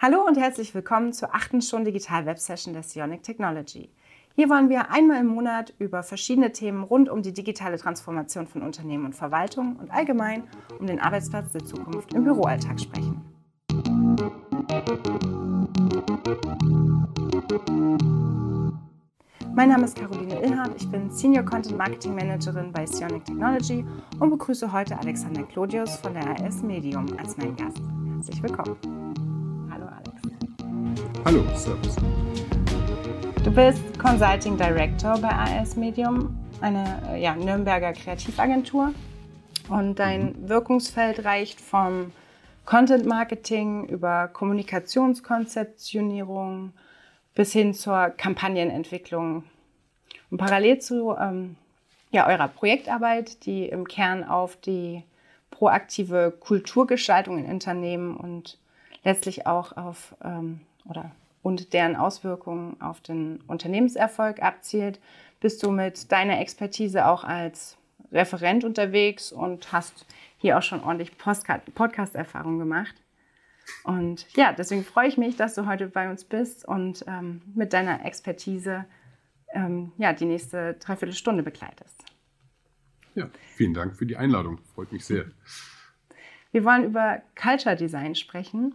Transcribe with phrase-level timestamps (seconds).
[0.00, 3.90] Hallo und herzlich willkommen zur achten Stunde Digital Web Session der Sionic Technology.
[4.36, 8.62] Hier wollen wir einmal im Monat über verschiedene Themen rund um die digitale Transformation von
[8.62, 10.44] Unternehmen und Verwaltung und allgemein
[10.78, 13.20] um den Arbeitsplatz der Zukunft im Büroalltag sprechen.
[19.52, 23.84] Mein Name ist Caroline Ilhardt, ich bin Senior Content Marketing Managerin bei Sionic Technology
[24.20, 27.82] und begrüße heute Alexander Clodius von der AS Medium als mein Gast.
[28.14, 28.97] Herzlich willkommen.
[31.24, 31.96] Hallo Servus.
[33.44, 38.94] Du bist Consulting Director bei AS Medium, eine ja, Nürnberger Kreativagentur.
[39.68, 40.48] Und dein mhm.
[40.48, 42.12] Wirkungsfeld reicht vom
[42.64, 46.72] Content Marketing über Kommunikationskonzeptionierung,
[47.34, 49.42] bis hin zur Kampagnenentwicklung.
[50.30, 51.56] Und parallel zu ähm,
[52.10, 55.02] ja, eurer Projektarbeit, die im Kern auf die
[55.50, 58.58] proaktive Kulturgestaltung in Unternehmen und
[59.04, 65.00] letztlich auch auf ähm, oder und deren Auswirkungen auf den Unternehmenserfolg abzielt,
[65.40, 67.78] bist du mit deiner Expertise auch als
[68.10, 70.06] Referent unterwegs und hast
[70.38, 72.94] hier auch schon ordentlich Podcast-Erfahrung gemacht.
[73.84, 77.72] Und ja, deswegen freue ich mich, dass du heute bei uns bist und ähm, mit
[77.72, 78.86] deiner Expertise
[79.52, 82.02] ähm, ja, die nächste Dreiviertelstunde begleitest.
[83.14, 84.58] Ja, vielen Dank für die Einladung.
[84.74, 85.26] Freut mich sehr.
[86.52, 88.74] Wir wollen über Culture Design sprechen.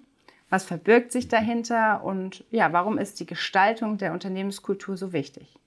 [0.53, 5.57] Was verbirgt sich dahinter und ja, warum ist die Gestaltung der Unternehmenskultur so wichtig?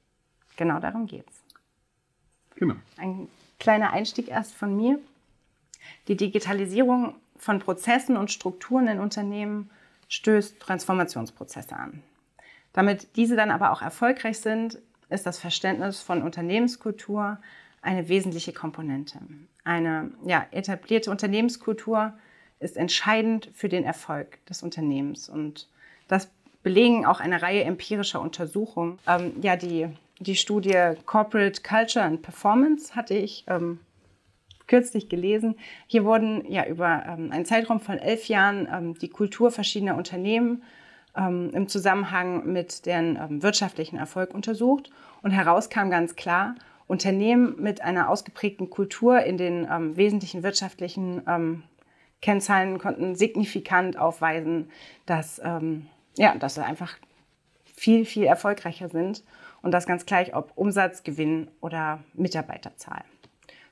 [0.56, 1.43] Genau darum geht es.
[2.55, 2.77] Genau.
[2.97, 3.27] Ein
[3.59, 5.01] kleiner Einstieg erst von mir.
[6.06, 9.70] Die Digitalisierung von Prozessen und Strukturen in Unternehmen
[10.06, 12.05] stößt Transformationsprozesse an.
[12.73, 14.78] Damit diese dann aber auch erfolgreich sind,
[15.09, 17.39] ist das Verständnis von Unternehmenskultur
[17.83, 19.19] eine wesentliche Komponente.
[19.65, 22.12] Eine ja, etablierte Unternehmenskultur
[22.59, 25.69] ist entscheidend für den Erfolg des Unternehmens und
[26.09, 26.31] das
[26.62, 28.99] belegen auch eine Reihe empirischer Untersuchungen.
[29.07, 33.78] Ähm, ja, die, die Studie Corporate Culture and Performance hatte ich ähm,
[34.67, 35.56] kürzlich gelesen.
[35.87, 40.62] Hier wurden ja über ähm, einen Zeitraum von elf Jahren ähm, die Kultur verschiedener Unternehmen
[41.17, 44.91] ähm, im Zusammenhang mit deren ähm, wirtschaftlichen Erfolg untersucht.
[45.23, 46.56] Und heraus kam ganz klar,
[46.88, 51.21] Unternehmen mit einer ausgeprägten Kultur in den wesentlichen wirtschaftlichen
[52.22, 54.71] Kennzahlen konnten signifikant aufweisen,
[55.04, 55.41] dass,
[56.16, 56.97] ja, dass sie einfach
[57.65, 59.22] viel, viel erfolgreicher sind.
[59.62, 63.05] Und das ganz gleich, ob Umsatzgewinn oder Mitarbeiterzahl.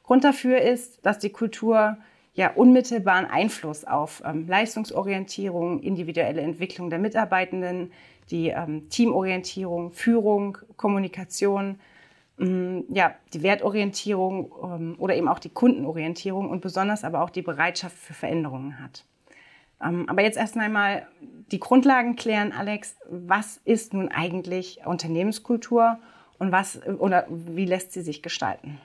[0.03, 1.97] Grund dafür ist, dass die Kultur
[2.35, 7.93] ja unmittelbaren Einfluss auf ähm, Leistungsorientierung, individuelle Entwicklung der Mitarbeitenden,
[8.31, 11.79] die ähm, Teamorientierung, Führung, Kommunikation, ähm,
[12.37, 17.97] ja, die Wertorientierung ähm, oder eben auch die Kundenorientierung und besonders aber auch die Bereitschaft
[17.97, 19.05] für Veränderungen hat.
[19.81, 21.07] Ähm, aber jetzt erst einmal
[21.53, 22.97] die Grundlagen klären, Alex.
[23.09, 25.99] Was ist nun eigentlich Unternehmenskultur
[26.39, 28.81] und was oder wie lässt sie sich gestalten?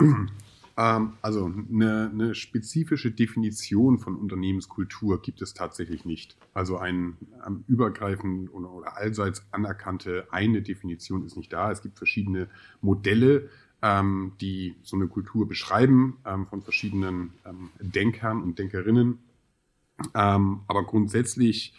[0.78, 6.36] Ähm, also eine, eine, spezifische Definition von Unternehmenskultur gibt es tatsächlich nicht.
[6.54, 11.72] Also ein um, übergreifend oder, oder, allseits anerkannte eine Definition ist nicht da.
[11.72, 12.48] Es gibt verschiedene
[12.80, 13.50] Modelle,
[13.82, 19.18] ähm, die so eine Kultur beschreiben ähm, von verschiedenen ähm, Denkern und Denkerinnen.
[20.14, 21.74] Ähm, aber grundsätzlich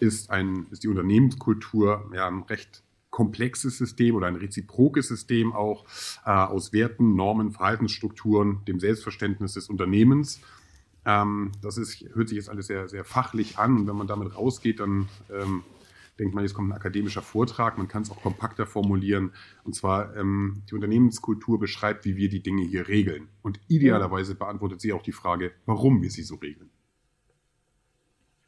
[0.00, 2.82] ist, ein, ist die Unternehmenskultur ja ein recht
[3.16, 5.86] komplexes System oder ein reziprokes System auch
[6.26, 10.42] äh, aus Werten, Normen, Verhaltensstrukturen, dem Selbstverständnis des Unternehmens.
[11.06, 14.36] Ähm, das ist, hört sich jetzt alles sehr, sehr fachlich an und wenn man damit
[14.36, 15.62] rausgeht, dann ähm,
[16.18, 17.78] denkt man, jetzt kommt ein akademischer Vortrag.
[17.78, 19.32] Man kann es auch kompakter formulieren.
[19.64, 23.28] Und zwar, ähm, die Unternehmenskultur beschreibt, wie wir die Dinge hier regeln.
[23.40, 26.68] Und idealerweise beantwortet sie auch die Frage, warum wir sie so regeln.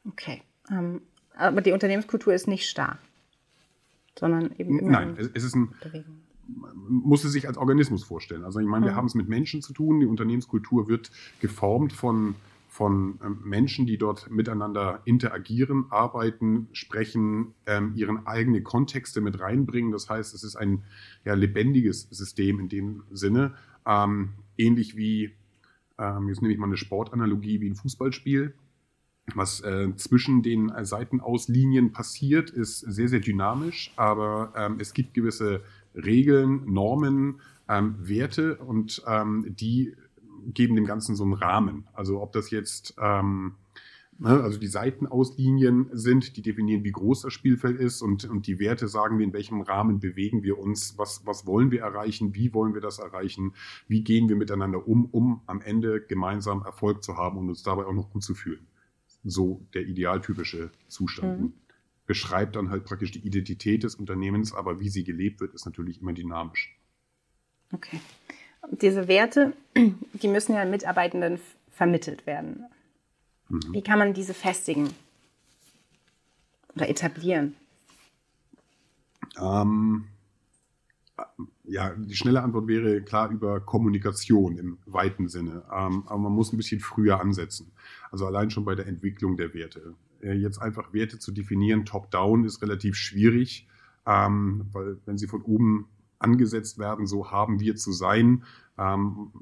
[0.06, 0.42] Okay.
[0.70, 1.00] Ähm,
[1.34, 2.98] aber die Unternehmenskultur ist nicht starr
[4.18, 6.22] sondern eben immer Nein, es ist ein, Bewegung.
[6.48, 8.44] Man muss es sich als Organismus vorstellen.
[8.44, 8.96] Also ich meine, wir mhm.
[8.96, 10.00] haben es mit Menschen zu tun.
[10.00, 12.36] Die Unternehmenskultur wird geformt von,
[12.68, 19.92] von ähm, Menschen, die dort miteinander interagieren, arbeiten, sprechen, ähm, ihren eigenen Kontexte mit reinbringen.
[19.92, 20.84] Das heißt, es ist ein
[21.24, 23.54] ja, lebendiges System in dem Sinne.
[23.86, 25.34] Ähm, ähnlich wie,
[25.98, 28.54] ähm, jetzt nehme ich mal eine Sportanalogie wie ein Fußballspiel.
[29.34, 35.14] Was äh, zwischen den äh, Seitenauslinien passiert, ist sehr, sehr dynamisch, aber ähm, es gibt
[35.14, 35.62] gewisse
[35.94, 39.94] Regeln, Normen, ähm, Werte und ähm, die
[40.54, 41.86] geben dem Ganzen so einen Rahmen.
[41.92, 43.54] Also ob das jetzt ähm,
[44.18, 48.58] ne, also die Seitenauslinien sind, die definieren, wie groß das Spielfeld ist und, und die
[48.58, 52.74] Werte sagen, in welchem Rahmen bewegen wir uns, was, was wollen wir erreichen, wie wollen
[52.74, 53.52] wir das erreichen,
[53.86, 57.84] wie gehen wir miteinander um, um am Ende gemeinsam Erfolg zu haben und uns dabei
[57.86, 58.66] auch noch gut zu fühlen.
[59.24, 61.40] So der idealtypische Zustand.
[61.40, 61.52] Mhm.
[62.06, 66.00] Beschreibt dann halt praktisch die Identität des Unternehmens, aber wie sie gelebt wird, ist natürlich
[66.00, 66.74] immer dynamisch.
[67.72, 68.00] Okay.
[68.70, 71.38] Diese Werte, die müssen ja Mitarbeitenden
[71.70, 72.64] vermittelt werden.
[73.48, 73.72] Mhm.
[73.72, 74.90] Wie kann man diese festigen
[76.74, 77.54] oder etablieren?
[79.40, 80.04] Ähm,
[81.64, 85.64] ja, die schnelle Antwort wäre klar über Kommunikation im weiten Sinne.
[85.72, 87.70] Ähm, aber man muss ein bisschen früher ansetzen.
[88.10, 89.94] Also allein schon bei der Entwicklung der Werte.
[90.20, 93.68] Äh, jetzt einfach Werte zu definieren, top-down, ist relativ schwierig,
[94.06, 95.88] ähm, weil wenn sie von oben
[96.18, 98.44] angesetzt werden, so haben wir zu sein,
[98.76, 99.32] ähm,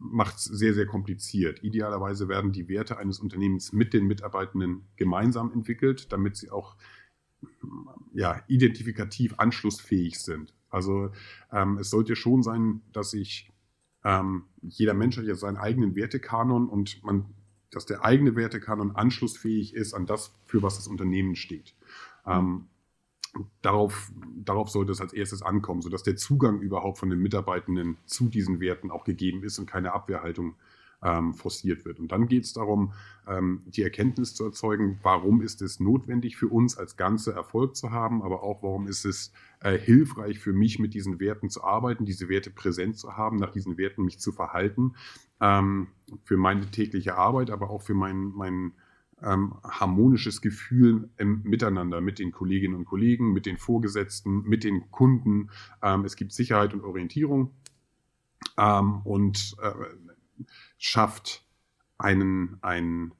[0.00, 1.62] macht es sehr, sehr kompliziert.
[1.62, 6.76] Idealerweise werden die Werte eines Unternehmens mit den Mitarbeitenden gemeinsam entwickelt, damit sie auch
[8.14, 10.54] ja, identifikativ anschlussfähig sind.
[10.70, 11.10] Also
[11.52, 13.52] ähm, es sollte schon sein, dass ich
[14.04, 17.26] ähm, jeder Mensch hat ja seinen eigenen Wertekanon und man,
[17.70, 21.74] dass der eigene Wertekanon anschlussfähig ist an das, für was das Unternehmen steht.
[22.26, 22.68] Ähm,
[23.62, 28.28] darauf, darauf sollte es als erstes ankommen, sodass der Zugang überhaupt von den Mitarbeitenden zu
[28.28, 30.56] diesen Werten auch gegeben ist und keine Abwehrhaltung
[31.02, 32.00] ähm, forciert wird.
[32.00, 32.92] Und dann geht es darum,
[33.26, 37.90] ähm, die Erkenntnis zu erzeugen, warum ist es notwendig für uns als Ganze Erfolg zu
[37.90, 42.04] haben, aber auch warum ist es äh, hilfreich für mich, mit diesen Werten zu arbeiten,
[42.04, 44.94] diese Werte präsent zu haben, nach diesen Werten mich zu verhalten,
[45.40, 45.88] ähm,
[46.24, 48.72] für meine tägliche Arbeit, aber auch für mein, mein
[49.22, 54.90] ähm, harmonisches Gefühl im Miteinander mit den Kolleginnen und Kollegen, mit den Vorgesetzten, mit den
[54.90, 55.50] Kunden.
[55.82, 57.52] Ähm, es gibt Sicherheit und Orientierung
[58.56, 59.72] ähm, und äh,
[60.78, 61.44] schafft
[61.98, 63.12] einen, ein,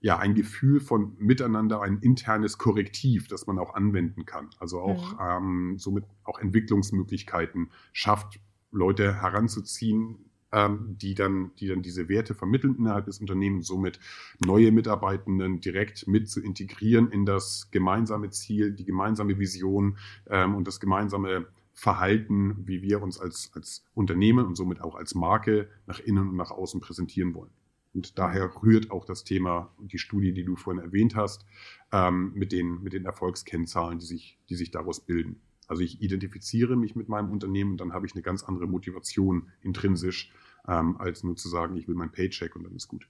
[0.00, 4.50] ja, ein Gefühl von Miteinander, ein internes Korrektiv, das man auch anwenden kann.
[4.58, 5.18] Also auch mhm.
[5.20, 8.40] ähm, somit auch Entwicklungsmöglichkeiten schafft,
[8.70, 13.98] Leute heranzuziehen, ähm, die, dann, die dann diese Werte vermitteln innerhalb des Unternehmens, somit
[14.44, 20.66] neue Mitarbeitenden direkt mit zu integrieren in das gemeinsame Ziel, die gemeinsame Vision ähm, und
[20.68, 21.46] das gemeinsame
[21.78, 26.36] Verhalten, wie wir uns als, als Unternehmen und somit auch als Marke nach innen und
[26.36, 27.50] nach außen präsentieren wollen.
[27.92, 31.44] Und daher rührt auch das Thema, die Studie, die du vorhin erwähnt hast,
[31.92, 35.42] ähm, mit, den, mit den Erfolgskennzahlen, die sich, die sich daraus bilden.
[35.68, 39.52] Also ich identifiziere mich mit meinem Unternehmen und dann habe ich eine ganz andere Motivation
[39.60, 40.32] intrinsisch,
[40.66, 43.06] ähm, als nur zu sagen, ich will mein Paycheck und dann ist gut.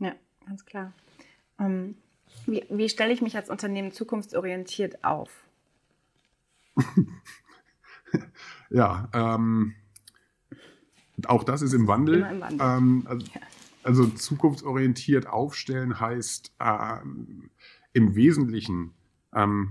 [0.00, 0.14] Ja,
[0.44, 0.92] ganz klar.
[1.58, 1.96] Ähm,
[2.44, 5.30] wie, wie stelle ich mich als Unternehmen zukunftsorientiert auf?
[8.70, 9.74] ja, ähm,
[11.26, 12.22] auch das ist im Wandel.
[12.22, 12.58] Im Wandel.
[12.60, 13.40] Ähm, also, ja.
[13.82, 17.50] also, zukunftsorientiert aufstellen heißt ähm,
[17.92, 18.92] im Wesentlichen
[19.34, 19.70] ähm,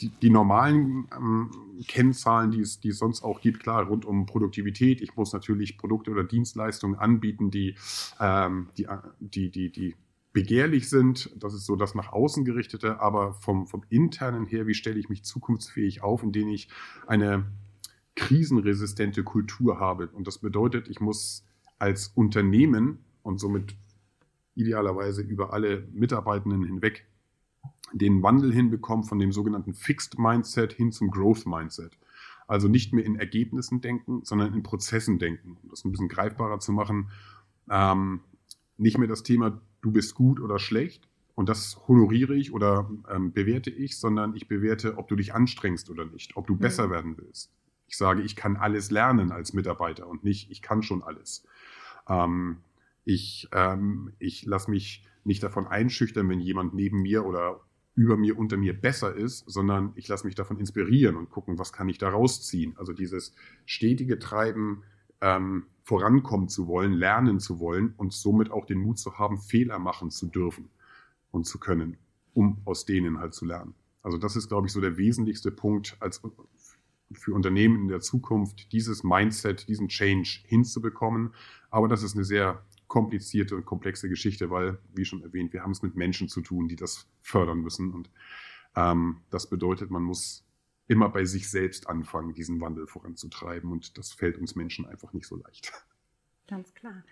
[0.00, 1.50] die, die, normalen ähm,
[1.86, 5.00] Kennzahlen, die es, die es sonst auch gibt, klar, rund um Produktivität.
[5.00, 7.74] Ich muss natürlich Produkte oder Dienstleistungen anbieten, die,
[8.20, 8.86] ähm, die,
[9.20, 9.96] die, die, die
[10.38, 11.34] begehrlich sind.
[11.34, 15.08] Das ist so das nach außen gerichtete, aber vom, vom internen her, wie stelle ich
[15.08, 16.68] mich zukunftsfähig auf, indem ich
[17.08, 17.50] eine
[18.14, 20.06] krisenresistente Kultur habe.
[20.10, 21.44] Und das bedeutet, ich muss
[21.80, 23.74] als Unternehmen und somit
[24.54, 27.04] idealerweise über alle Mitarbeitenden hinweg
[27.92, 31.98] den Wandel hinbekommen von dem sogenannten Fixed Mindset hin zum Growth Mindset.
[32.46, 35.56] Also nicht mehr in Ergebnissen denken, sondern in Prozessen denken.
[35.64, 37.10] Um das ein bisschen greifbarer zu machen,
[37.68, 38.20] ähm,
[38.76, 43.32] nicht mehr das Thema, du bist gut oder schlecht und das honoriere ich oder ähm,
[43.32, 46.58] bewerte ich, sondern ich bewerte, ob du dich anstrengst oder nicht, ob du mhm.
[46.58, 47.52] besser werden willst.
[47.86, 51.46] Ich sage, ich kann alles lernen als Mitarbeiter und nicht, ich kann schon alles.
[52.08, 52.58] Ähm,
[53.04, 57.60] ich ähm, ich lasse mich nicht davon einschüchtern, wenn jemand neben mir oder
[57.98, 61.72] über mir, unter mir besser ist, sondern ich lasse mich davon inspirieren und gucken, was
[61.72, 62.76] kann ich da rausziehen.
[62.78, 63.34] Also dieses
[63.66, 64.84] stetige Treiben,
[65.20, 69.78] ähm, vorankommen zu wollen, lernen zu wollen und somit auch den Mut zu haben, Fehler
[69.78, 70.68] machen zu dürfen
[71.30, 71.96] und zu können,
[72.34, 73.74] um aus denen halt zu lernen.
[74.02, 76.20] Also das ist, glaube ich, so der wesentlichste Punkt als
[77.14, 81.32] für Unternehmen in der Zukunft, dieses Mindset, diesen Change hinzubekommen.
[81.70, 85.70] Aber das ist eine sehr komplizierte und komplexe Geschichte, weil, wie schon erwähnt, wir haben
[85.70, 87.94] es mit Menschen zu tun, die das fördern müssen.
[87.94, 88.10] Und
[88.76, 90.44] ähm, das bedeutet, man muss
[90.88, 93.70] immer bei sich selbst anfangen, diesen Wandel voranzutreiben.
[93.70, 95.72] Und das fällt uns Menschen einfach nicht so leicht.
[96.48, 97.04] Ganz klar.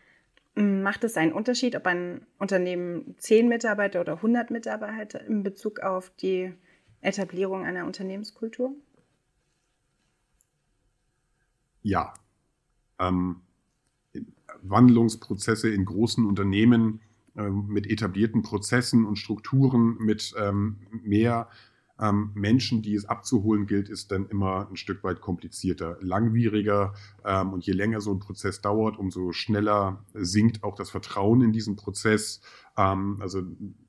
[0.55, 6.11] Macht es einen Unterschied, ob ein Unternehmen 10 Mitarbeiter oder 100 Mitarbeiter in Bezug auf
[6.17, 6.55] die
[7.03, 8.75] Etablierung einer Unternehmenskultur?
[11.83, 12.15] Ja.
[12.99, 13.43] Ähm,
[14.63, 17.03] Wandlungsprozesse in großen Unternehmen
[17.37, 21.51] äh, mit etablierten Prozessen und Strukturen, mit ähm, mehr
[22.01, 26.95] ähm, Menschen, die es abzuholen gilt, ist dann immer ein Stück weit komplizierter, langwieriger.
[27.25, 31.53] Ähm, und je länger so ein Prozess dauert, umso schneller sinkt auch das Vertrauen in
[31.53, 32.41] diesen Prozess.
[32.77, 33.43] Ähm, also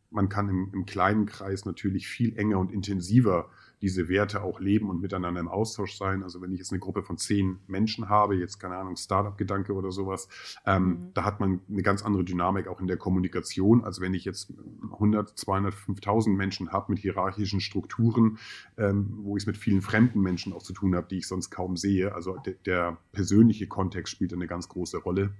[0.09, 3.49] man kann im, im, kleinen Kreis natürlich viel enger und intensiver
[3.81, 6.24] diese Werte auch leben und miteinander im Austausch sein.
[6.24, 9.91] Also wenn ich jetzt eine Gruppe von zehn Menschen habe, jetzt keine Ahnung, Startup-Gedanke oder
[9.91, 10.27] sowas,
[10.65, 11.13] ähm, mhm.
[11.13, 14.51] da hat man eine ganz andere Dynamik auch in der Kommunikation, als wenn ich jetzt
[14.93, 18.39] 100, 200, 5000 Menschen habe mit hierarchischen Strukturen,
[18.77, 21.51] ähm, wo ich es mit vielen fremden Menschen auch zu tun habe, die ich sonst
[21.51, 22.15] kaum sehe.
[22.15, 25.34] Also de der persönliche Kontext spielt eine ganz große Rolle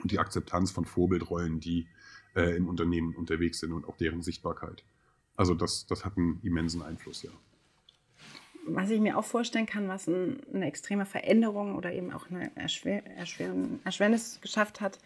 [0.00, 1.88] und die Akzeptanz von Vorbildrollen, die
[2.36, 4.84] äh, im Unternehmen unterwegs sind und auch deren Sichtbarkeit.
[5.36, 7.30] Also das, das hat einen immensen Einfluss, ja.
[8.78, 12.54] Was ich mir auch vorstellen kann, was ein, eine extreme Veränderung oder eben auch eine
[12.54, 15.00] Erschwer Erschwernis geschafft hat,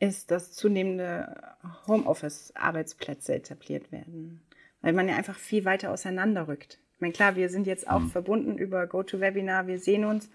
[0.00, 1.54] ist, dass zunehmende
[1.86, 4.40] Homeoffice-Arbeitsplätze etabliert werden.
[4.80, 6.80] Weil man ja einfach viel weiter auseinanderrückt.
[6.94, 8.10] Ich meine, klar, wir sind jetzt auch mhm.
[8.10, 10.28] verbunden über GoToWebinar, wir sehen uns,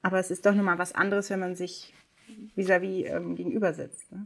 [0.00, 1.94] aber es ist doch nochmal was anderes, wenn man sich
[2.54, 4.12] vis-à-vis -vis, ähm, gegenüber sitzt.
[4.12, 4.24] Ne?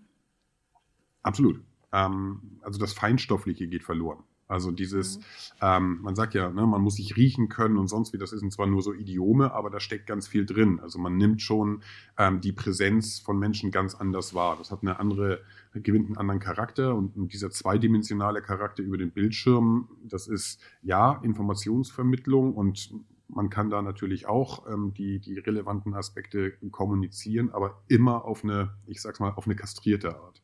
[1.22, 1.62] Absolut.
[1.94, 4.22] Ähm, also das Feinstoffliche geht verloren.
[4.48, 5.22] Also dieses, mhm.
[5.60, 8.52] ähm, man sagt ja, ne, man muss sich riechen können und sonst wie, das sind
[8.52, 10.80] zwar nur so Idiome, aber da steckt ganz viel drin.
[10.80, 11.82] Also man nimmt schon
[12.16, 14.56] ähm, die Präsenz von Menschen ganz anders wahr.
[14.56, 15.42] Das hat eine andere,
[15.74, 21.20] gewinnt einen anderen Charakter und, und dieser zweidimensionale Charakter über den Bildschirm, das ist ja
[21.22, 22.90] Informationsvermittlung und
[23.28, 28.74] man kann da natürlich auch ähm, die, die relevanten Aspekte kommunizieren, aber immer auf eine,
[28.86, 30.42] ich sag's mal, auf eine kastrierte Art.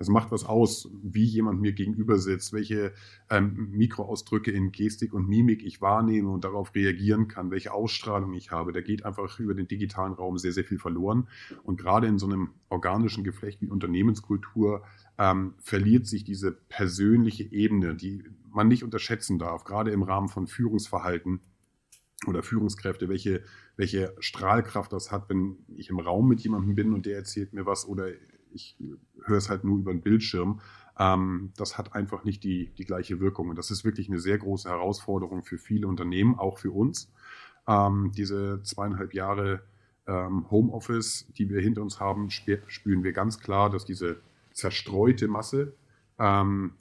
[0.00, 2.94] Es macht was aus, wie jemand mir gegenüber sitzt, welche
[3.28, 8.50] ähm, Mikroausdrücke in Gestik und Mimik ich wahrnehme und darauf reagieren kann, welche Ausstrahlung ich
[8.50, 8.72] habe.
[8.72, 11.28] Da geht einfach über den digitalen Raum sehr, sehr viel verloren.
[11.64, 14.84] Und gerade in so einem organischen Geflecht wie Unternehmenskultur
[15.18, 20.46] ähm, verliert sich diese persönliche Ebene, die man nicht unterschätzen darf, gerade im Rahmen von
[20.46, 21.40] Führungsverhalten
[22.26, 23.42] oder Führungskräfte, welche,
[23.76, 27.66] welche Strahlkraft das hat, wenn ich im Raum mit jemandem bin und der erzählt mir
[27.66, 28.08] was oder
[28.52, 28.76] ich
[29.24, 30.60] höre es halt nur über den Bildschirm.
[30.98, 33.48] Ähm, das hat einfach nicht die, die gleiche Wirkung.
[33.48, 37.12] Und das ist wirklich eine sehr große Herausforderung für viele Unternehmen, auch für uns.
[37.66, 39.62] Ähm, diese zweieinhalb Jahre
[40.06, 44.20] ähm, Homeoffice, die wir hinter uns haben, spüren wir ganz klar, dass diese
[44.52, 45.74] zerstreute Masse
[46.18, 46.72] ähm,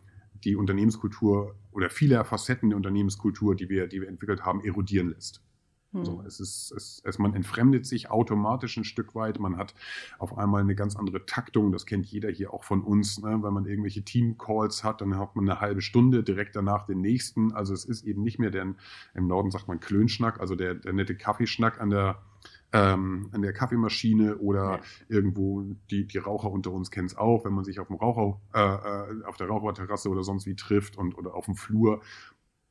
[0.44, 5.42] die Unternehmenskultur oder viele Facetten der Unternehmenskultur, die wir, die wir entwickelt haben, erodieren lässt.
[5.92, 6.06] Hm.
[6.06, 9.40] So, es ist, es, es, man entfremdet sich automatisch ein Stück weit.
[9.40, 9.74] Man hat
[10.20, 11.72] auf einmal eine ganz andere Taktung.
[11.72, 13.20] Das kennt jeder hier auch von uns.
[13.20, 13.40] Ne?
[13.42, 17.54] Wenn man irgendwelche Team-Calls hat, dann hat man eine halbe Stunde, direkt danach den nächsten.
[17.54, 18.76] Also es ist eben nicht mehr der,
[19.16, 22.22] im Norden sagt man Klönschnack, also der, der nette Kaffeeschnack an der,
[22.72, 24.82] ähm, an der Kaffeemaschine oder ja.
[25.08, 28.40] irgendwo, die, die Raucher unter uns kennen es auch, wenn man sich auf dem Raucher,
[28.54, 32.02] äh, äh, auf der Raucherterrasse oder sonst wie trifft und oder auf dem Flur.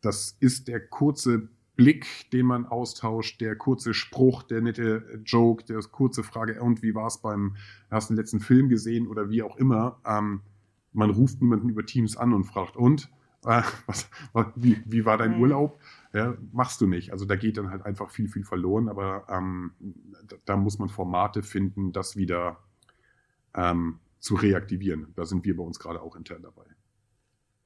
[0.01, 1.49] Das ist der kurze
[1.79, 6.93] Blick, den man austauscht, der kurze Spruch, der nette Joke, der kurze Frage, und wie
[6.97, 7.55] war es beim,
[7.89, 10.01] hast du den letzten Film gesehen oder wie auch immer.
[10.05, 10.41] Ähm,
[10.93, 13.09] man ruft niemanden über Teams an und fragt, und?
[13.45, 14.11] Äh, was,
[14.57, 15.43] wie, wie, war dein mhm.
[15.43, 15.81] Urlaub?
[16.13, 17.13] Ja, machst du nicht.
[17.13, 19.71] Also da geht dann halt einfach viel, viel verloren, aber ähm,
[20.27, 22.59] da, da, muss man Formate finden, das wieder
[23.55, 25.13] ähm, zu reaktivieren.
[25.15, 26.65] Da sind wir bei uns gerade auch intern dabei.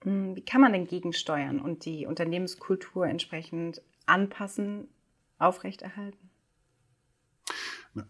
[0.02, 4.88] Hm, wie kann man denn gegensteuern und die Unternehmenskultur entsprechend anpassen,
[5.38, 6.30] aufrechterhalten?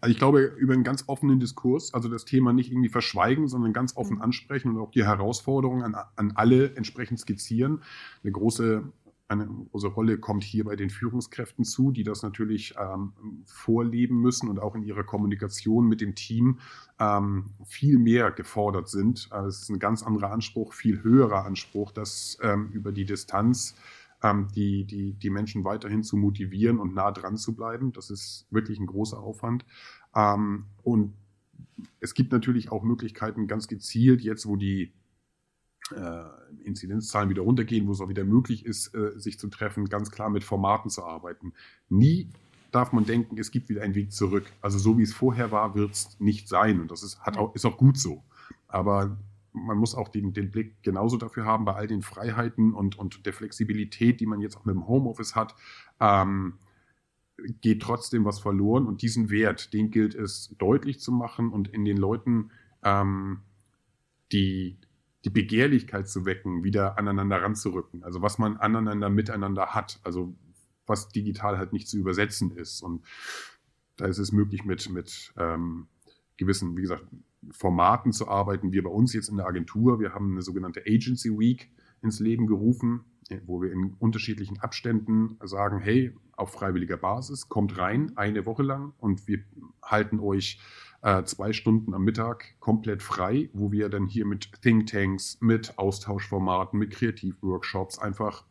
[0.01, 3.73] Also ich glaube, über einen ganz offenen Diskurs, also das Thema nicht irgendwie verschweigen, sondern
[3.73, 4.23] ganz offen mhm.
[4.23, 7.83] ansprechen und auch die Herausforderungen an, an alle entsprechend skizzieren.
[8.23, 8.85] Eine große,
[9.27, 13.13] eine große Rolle kommt hier bei den Führungskräften zu, die das natürlich ähm,
[13.45, 16.61] vorleben müssen und auch in ihrer Kommunikation mit dem Team
[17.01, 19.27] ähm, viel mehr gefordert sind.
[19.31, 23.75] Also es ist ein ganz anderer Anspruch, viel höherer Anspruch, dass ähm, über die Distanz
[24.23, 27.93] ähm, die, die, die Menschen weiterhin zu motivieren und nah dran zu bleiben.
[27.93, 29.65] Das ist wirklich ein großer Aufwand.
[30.15, 31.15] Ähm, und
[32.01, 34.93] es gibt natürlich auch Möglichkeiten, ganz gezielt, jetzt wo die
[35.95, 36.25] äh,
[36.65, 40.31] Inzidenzzahlen wieder runtergehen, wo es auch wieder möglich ist, äh, sich zu treffen, ganz klar
[40.31, 41.53] mit Formaten zu arbeiten.
[41.89, 42.29] Nie
[42.71, 44.51] darf man denken, es gibt wieder einen Weg zurück.
[44.61, 46.81] Also so wie es vorher war, wird es nicht sein.
[46.81, 48.23] Und das ist, hat auch, ist auch gut so.
[48.69, 49.19] Aber
[49.53, 53.27] man muss auch den, den Blick genauso dafür haben, bei all den Freiheiten und, und
[53.27, 55.55] der Flexibilität, die man jetzt auch mit dem Homeoffice hat,
[56.01, 56.55] ähm,
[57.61, 58.87] geht trotzdem was verloren.
[58.87, 62.51] Und diesen Wert, den gilt es deutlich zu machen und in den Leuten
[62.83, 63.41] ähm,
[64.33, 64.79] die,
[65.25, 68.03] die Begehrlichkeit zu wecken, wieder aneinander ranzurücken.
[68.03, 70.35] Also was man aneinander miteinander hat, also
[70.87, 72.83] was digital halt nicht zu übersetzen ist.
[72.83, 73.05] Und
[73.97, 75.87] da ist es möglich mit, mit ähm,
[76.37, 77.05] gewissen, wie gesagt,
[77.51, 78.73] Formaten zu arbeiten.
[78.73, 81.71] Wir bei uns jetzt in der Agentur, wir haben eine sogenannte Agency Week
[82.03, 83.05] ins Leben gerufen,
[83.47, 88.93] wo wir in unterschiedlichen Abständen sagen, hey, auf freiwilliger Basis, kommt rein, eine Woche lang
[88.99, 89.41] und wir
[89.83, 90.61] halten euch
[91.03, 96.79] äh, zwei Stunden am Mittag komplett frei, wo wir dann hier mit Thinktanks, mit Austauschformaten,
[96.79, 98.45] mit Kreativworkshops einfach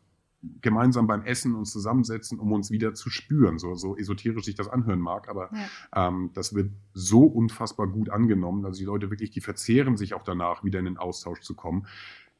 [0.60, 3.58] gemeinsam beim Essen uns zusammensetzen, um uns wieder zu spüren.
[3.58, 6.08] So, so esoterisch sich das anhören mag, aber ja.
[6.08, 8.64] ähm, das wird so unfassbar gut angenommen.
[8.64, 11.86] Also die Leute wirklich, die verzehren sich auch danach, wieder in den Austausch zu kommen.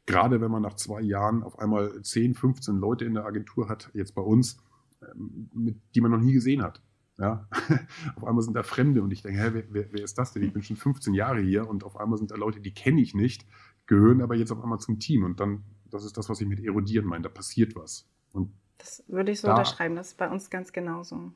[0.06, 3.90] Gerade wenn man nach zwei Jahren auf einmal 10, 15 Leute in der Agentur hat,
[3.94, 4.60] jetzt bei uns,
[5.00, 6.82] ähm, mit, die man noch nie gesehen hat.
[7.18, 7.46] Ja?
[8.16, 10.42] auf einmal sind da Fremde und ich denke, hä, wer, wer, wer ist das denn?
[10.42, 13.14] Ich bin schon 15 Jahre hier und auf einmal sind da Leute, die kenne ich
[13.14, 13.46] nicht,
[13.86, 16.64] gehören aber jetzt auf einmal zum Team und dann das ist das, was ich mit
[16.64, 17.22] erodieren meine.
[17.22, 18.08] Da passiert was.
[18.32, 19.94] Und das würde ich so da, unterschreiben.
[19.94, 21.32] Das ist bei uns ganz genauso.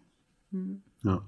[0.50, 0.82] Hm.
[1.02, 1.25] Ja.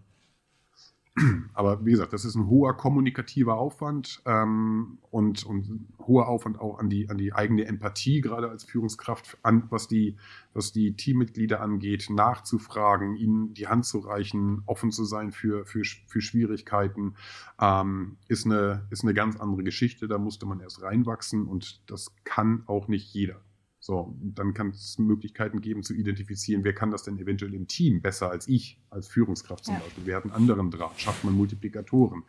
[1.54, 6.78] Aber wie gesagt, das ist ein hoher kommunikativer Aufwand ähm, und, und hoher Aufwand auch
[6.78, 10.16] an die, an die eigene Empathie, gerade als Führungskraft, an, was, die,
[10.54, 15.82] was die Teammitglieder angeht, nachzufragen, ihnen die Hand zu reichen, offen zu sein für, für,
[16.06, 17.14] für Schwierigkeiten,
[17.60, 20.08] ähm, ist, eine, ist eine ganz andere Geschichte.
[20.08, 23.40] Da musste man erst reinwachsen und das kann auch nicht jeder.
[23.88, 28.02] So, dann kann es Möglichkeiten geben zu identifizieren, wer kann das denn eventuell im Team
[28.02, 29.80] besser als ich, als Führungskraft zum ja.
[29.80, 30.04] Beispiel.
[30.04, 31.00] Wer hat einen anderen Draht?
[31.00, 32.24] Schafft man Multiplikatoren?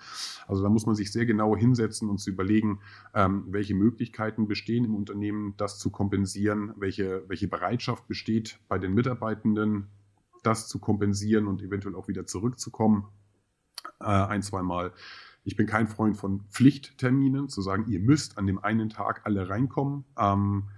[0.47, 2.79] Also da muss man sich sehr genau hinsetzen und zu überlegen,
[3.13, 8.93] ähm, welche Möglichkeiten bestehen im Unternehmen, das zu kompensieren, welche, welche Bereitschaft besteht bei den
[8.93, 9.87] Mitarbeitenden,
[10.43, 13.09] das zu kompensieren und eventuell auch wieder zurückzukommen.
[13.99, 14.93] Äh, ein, zwei Mal.
[15.43, 19.49] Ich bin kein Freund von Pflichtterminen, zu sagen, ihr müsst an dem einen Tag alle
[19.49, 20.05] reinkommen.
[20.17, 20.69] Ähm,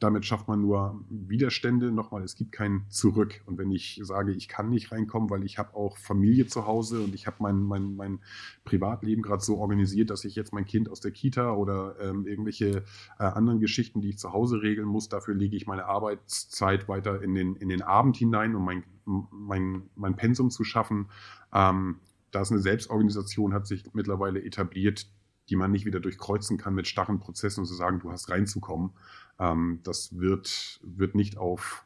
[0.00, 1.92] damit schafft man nur Widerstände.
[1.92, 3.42] Nochmal, es gibt kein Zurück.
[3.44, 7.02] Und wenn ich sage, ich kann nicht reinkommen, weil ich habe auch Familie zu Hause
[7.02, 8.18] und ich habe mein, mein, mein
[8.64, 12.82] Privatleben gerade so organisiert, dass ich jetzt mein Kind aus der Kita oder ähm, irgendwelche
[13.18, 17.22] äh, anderen Geschichten, die ich zu Hause regeln muss, dafür lege ich meine Arbeitszeit weiter
[17.22, 21.10] in den, in den Abend hinein, um mein, mein, mein Pensum zu schaffen.
[21.52, 21.96] Ähm,
[22.30, 25.06] da ist eine Selbstorganisation, hat sich mittlerweile etabliert,
[25.50, 28.92] die man nicht wieder durchkreuzen kann mit starren Prozessen und zu sagen, du hast reinzukommen.
[29.40, 31.84] Ähm, das wird, wird nicht auf,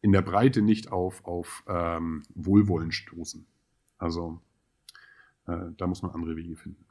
[0.00, 3.46] in der Breite nicht auf, auf ähm, Wohlwollen stoßen.
[3.98, 4.40] Also
[5.46, 6.84] äh, da muss man andere Wege finden.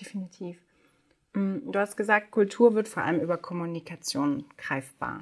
[0.00, 0.56] Definitiv.
[1.34, 5.20] Mm, du hast gesagt, Kultur wird vor allem über Kommunikation greifbar.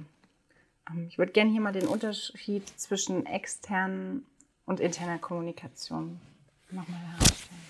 [0.90, 4.26] Ähm, ich würde gerne hier mal den Unterschied zwischen externen
[4.66, 6.20] und interner Kommunikation
[6.70, 7.60] nochmal herausstellen.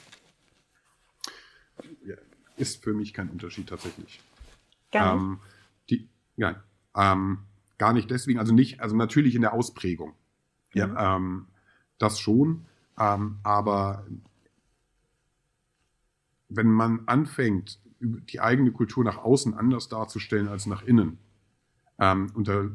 [2.05, 2.17] Ja,
[2.57, 4.21] ist für mich kein Unterschied tatsächlich.
[4.91, 5.23] Gar nicht.
[5.23, 5.41] Ähm,
[5.91, 6.63] die, ja,
[6.97, 7.39] ähm,
[7.79, 10.15] gar nicht deswegen, also nicht, also natürlich in der Ausprägung.
[10.73, 11.47] Ja, ähm,
[11.99, 12.67] das schon,
[12.99, 14.07] ähm, aber
[16.49, 21.19] wenn man anfängt, die eigene Kultur nach außen anders darzustellen als nach innen,
[21.99, 22.71] ähm, unter,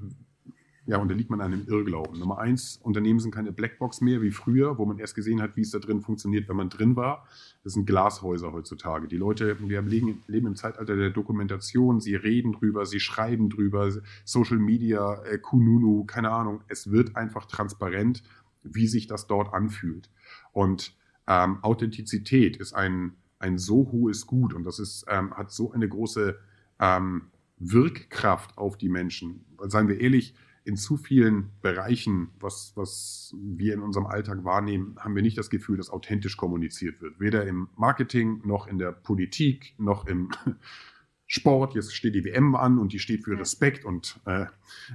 [0.87, 2.19] ja, unterliegt man einem Irrglauben.
[2.19, 5.61] Nummer eins, Unternehmen sind keine Blackbox mehr wie früher, wo man erst gesehen hat, wie
[5.61, 7.27] es da drin funktioniert, wenn man drin war.
[7.63, 9.07] Das sind Glashäuser heutzutage.
[9.07, 13.91] Die Leute, wir leben, leben im Zeitalter der Dokumentation, sie reden drüber, sie schreiben drüber,
[14.25, 16.61] Social Media, äh, Kununu, keine Ahnung.
[16.67, 18.21] Es wird einfach transparent,
[18.61, 20.11] wie sich das dort anfühlt.
[20.51, 20.95] Und
[21.27, 25.89] ähm, Authentizität ist ein, ein so hohes Gut und das ist, ähm, hat so eine
[25.89, 26.37] große
[26.79, 29.45] ähm, Wirkkraft auf die Menschen.
[29.67, 35.15] Seien wir ehrlich, in zu vielen Bereichen, was, was wir in unserem Alltag wahrnehmen, haben
[35.15, 37.19] wir nicht das Gefühl, dass authentisch kommuniziert wird.
[37.19, 40.29] Weder im Marketing noch in der Politik noch im
[41.27, 41.75] Sport.
[41.75, 44.47] Jetzt steht die WM an und die steht für Respekt und äh,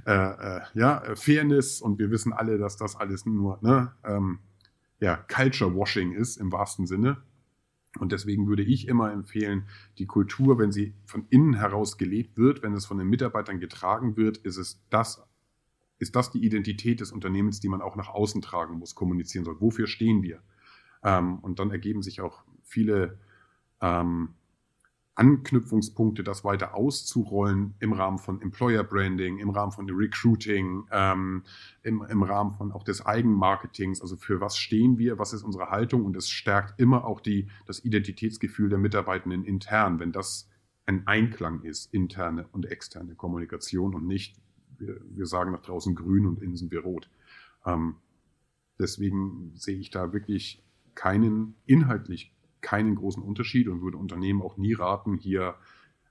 [0.05, 4.39] äh, äh, ja, Fairness und wir wissen alle, dass das alles nur ne, ähm,
[4.99, 7.23] ja, Culture Washing ist im wahrsten Sinne.
[7.99, 12.61] Und deswegen würde ich immer empfehlen, die Kultur, wenn sie von innen heraus gelebt wird,
[12.61, 15.25] wenn es von den Mitarbeitern getragen wird, ist es das
[16.01, 19.61] ist das die Identität des Unternehmens, die man auch nach außen tragen muss, kommunizieren soll.
[19.61, 20.41] Wofür stehen wir?
[21.03, 23.19] Ähm, und dann ergeben sich auch viele
[23.81, 24.29] ähm,
[25.13, 31.43] Anknüpfungspunkte, das weiter auszurollen im Rahmen von Employer Branding, im Rahmen von Recruiting, ähm,
[31.83, 34.01] im, im Rahmen von auch des Eigenmarketings.
[34.01, 36.03] Also für was stehen wir, was ist unsere Haltung?
[36.03, 40.49] Und es stärkt immer auch die, das Identitätsgefühl der Mitarbeitenden intern, wenn das
[40.87, 44.35] ein Einklang ist, interne und externe Kommunikation und nicht
[44.81, 47.09] wir, wir sagen nach draußen grün und innen sind wir rot.
[47.65, 47.95] Ähm,
[48.79, 50.63] deswegen sehe ich da wirklich
[50.95, 55.55] keinen, inhaltlich keinen großen Unterschied und würde Unternehmen auch nie raten, hier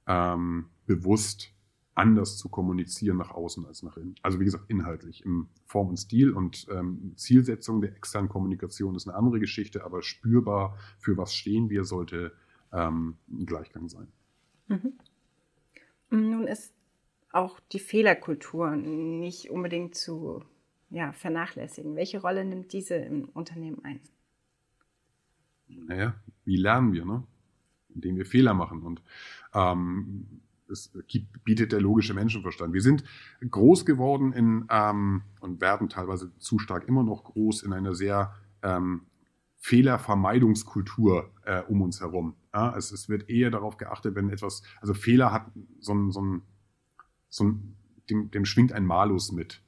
[0.06, 1.52] ähm, bewusst
[1.94, 4.14] anders zu kommunizieren nach außen als nach innen.
[4.22, 9.06] Also wie gesagt, inhaltlich im Form und Stil und ähm, Zielsetzung der externen Kommunikation ist
[9.06, 12.32] eine andere Geschichte, aber spürbar, für was stehen wir, sollte
[12.72, 14.08] ähm, ein Gleichgang sein.
[14.68, 14.92] Mhm.
[16.10, 16.74] Nun ist
[17.32, 20.42] auch die Fehlerkultur nicht unbedingt zu
[20.90, 21.94] ja, vernachlässigen.
[21.96, 24.00] Welche Rolle nimmt diese im Unternehmen ein?
[25.68, 26.14] Naja,
[26.44, 27.22] wie lernen wir, ne?
[27.94, 28.82] Indem wir Fehler machen.
[28.82, 29.02] Und
[29.54, 32.72] ähm, es gibt, bietet der logische Menschenverstand.
[32.72, 33.04] Wir sind
[33.48, 38.34] groß geworden in, ähm, und werden teilweise zu stark immer noch groß in einer sehr
[38.62, 39.02] ähm,
[39.58, 42.34] Fehlervermeidungskultur äh, um uns herum.
[42.52, 45.46] Ja, es, es, wird eher darauf geachtet, wenn etwas, also Fehler hat
[45.80, 46.42] so ein, so ein,
[47.30, 47.54] so
[48.10, 49.62] dem, dem schwingt ein Malus mit.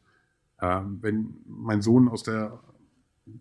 [0.58, 2.60] Äh, wenn mein Sohn aus der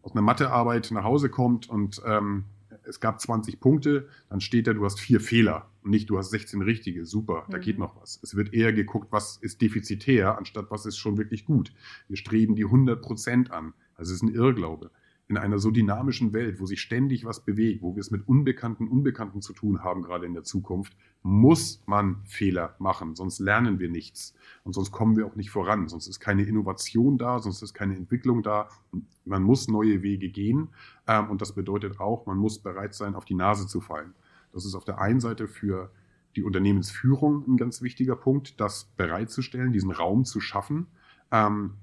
[0.04, 2.46] aus einer Mathearbeit nach Hause kommt und ähm,
[2.84, 6.30] es gab 20 Punkte, dann steht da, du hast vier Fehler und nicht, du hast
[6.30, 7.06] 16 richtige.
[7.06, 7.62] Super, da mhm.
[7.62, 8.20] geht noch was.
[8.22, 11.74] Es wird eher geguckt, was ist defizitär, anstatt was ist schon wirklich gut.
[12.08, 13.74] Wir streben die 100 Prozent an.
[13.96, 14.92] Also es ist ein Irrglaube
[15.32, 18.90] in einer so dynamischen Welt, wo sich ständig was bewegt, wo wir es mit Unbekannten,
[18.90, 23.90] Unbekannten zu tun haben, gerade in der Zukunft, muss man Fehler machen, sonst lernen wir
[23.90, 27.74] nichts und sonst kommen wir auch nicht voran, sonst ist keine Innovation da, sonst ist
[27.74, 28.68] keine Entwicklung da.
[29.24, 30.68] Man muss neue Wege gehen
[31.08, 34.14] ähm, und das bedeutet auch, man muss bereit sein, auf die Nase zu fallen.
[34.52, 35.92] Das ist auf der einen Seite für
[36.36, 40.88] die Unternehmensführung ein ganz wichtiger Punkt, das bereitzustellen, diesen Raum zu schaffen.
[41.32, 41.76] Ähm,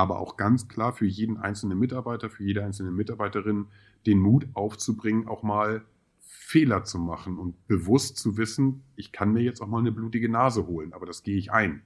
[0.00, 3.66] aber auch ganz klar für jeden einzelnen Mitarbeiter, für jede einzelne Mitarbeiterin
[4.06, 5.84] den Mut aufzubringen, auch mal
[6.20, 10.30] Fehler zu machen und bewusst zu wissen, ich kann mir jetzt auch mal eine blutige
[10.30, 11.82] Nase holen, aber das gehe ich ein.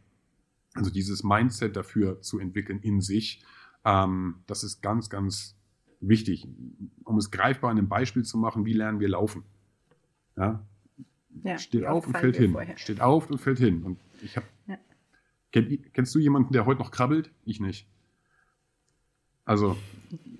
[0.74, 3.44] Also dieses Mindset dafür zu entwickeln in sich,
[3.84, 5.56] ähm, das ist ganz, ganz
[6.00, 6.46] wichtig.
[7.02, 9.42] Um es greifbar in einem Beispiel zu machen, wie lernen wir laufen?
[10.36, 10.64] Ja?
[11.42, 12.52] ja steht auf und fällt hin.
[12.52, 12.78] Vorher.
[12.78, 13.82] Steht auf und fällt hin.
[13.82, 14.46] Und ich habe.
[14.68, 14.78] Ja.
[15.50, 17.32] Kenn, kennst du jemanden, der heute noch krabbelt?
[17.44, 17.88] Ich nicht.
[19.44, 19.76] Also,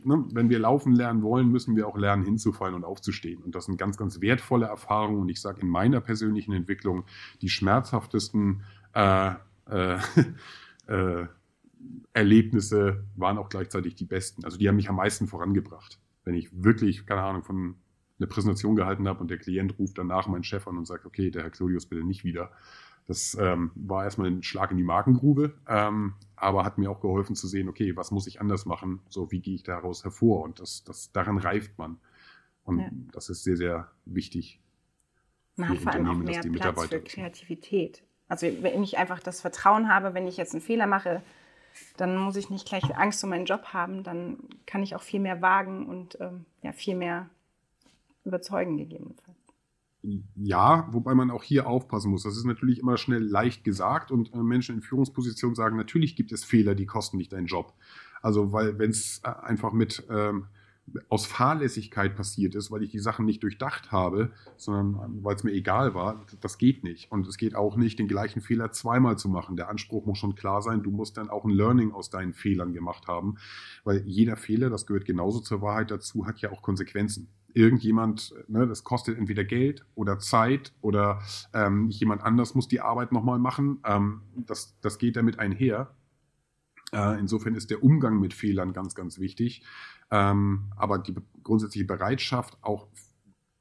[0.04, 3.42] ne, wenn wir laufen lernen wollen, müssen wir auch lernen, hinzufallen und aufzustehen.
[3.42, 5.20] Und das sind ganz, ganz wertvolle Erfahrungen.
[5.20, 7.04] Und ich sage in meiner persönlichen Entwicklung,
[7.42, 8.62] die schmerzhaftesten
[8.94, 9.32] äh,
[9.68, 9.98] äh,
[10.86, 11.26] äh,
[12.12, 14.44] Erlebnisse waren auch gleichzeitig die besten.
[14.44, 15.98] Also die haben mich am meisten vorangebracht.
[16.24, 17.76] Wenn ich wirklich, keine Ahnung, von
[18.18, 21.30] eine Präsentation gehalten habe und der Klient ruft danach meinen Chef an und sagt, okay,
[21.30, 22.52] der Herr Claudius bitte nicht wieder.
[23.06, 27.36] Das ähm, war erstmal ein Schlag in die Markengrube, ähm, aber hat mir auch geholfen
[27.36, 29.00] zu sehen, okay, was muss ich anders machen?
[29.08, 30.42] So, wie gehe ich daraus hervor?
[30.42, 31.98] Und das, das, daran reift man.
[32.64, 32.88] Und ja.
[33.12, 34.60] das ist sehr, sehr wichtig.
[35.56, 38.02] Man hat vor allem auch mehr Platz für Kreativität.
[38.26, 41.22] Also wenn ich einfach das Vertrauen habe, wenn ich jetzt einen Fehler mache,
[41.96, 45.20] dann muss ich nicht gleich Angst um meinen Job haben, dann kann ich auch viel
[45.20, 47.28] mehr wagen und ähm, ja, viel mehr
[48.24, 49.23] überzeugen gegebenenfalls.
[50.36, 52.24] Ja, wobei man auch hier aufpassen muss.
[52.24, 56.30] Das ist natürlich immer schnell leicht gesagt und äh, Menschen in Führungspositionen sagen, natürlich gibt
[56.32, 57.72] es Fehler, die kosten dich deinen Job.
[58.20, 60.46] Also, weil wenn es äh, einfach mit ähm,
[61.08, 65.52] aus Fahrlässigkeit passiert ist, weil ich die Sachen nicht durchdacht habe, sondern weil es mir
[65.52, 67.10] egal war, das geht nicht.
[67.10, 69.56] Und es geht auch nicht, den gleichen Fehler zweimal zu machen.
[69.56, 72.74] Der Anspruch muss schon klar sein, du musst dann auch ein Learning aus deinen Fehlern
[72.74, 73.36] gemacht haben,
[73.84, 77.28] weil jeder Fehler, das gehört genauso zur Wahrheit dazu, hat ja auch Konsequenzen.
[77.54, 83.12] Irgendjemand, ne, das kostet entweder Geld oder Zeit oder ähm, jemand anders muss die Arbeit
[83.12, 83.78] nochmal machen.
[83.86, 85.94] Ähm, das, das geht damit einher.
[86.92, 89.62] Äh, insofern ist der Umgang mit Fehlern ganz, ganz wichtig.
[90.10, 92.88] Ähm, aber die grundsätzliche Bereitschaft, auch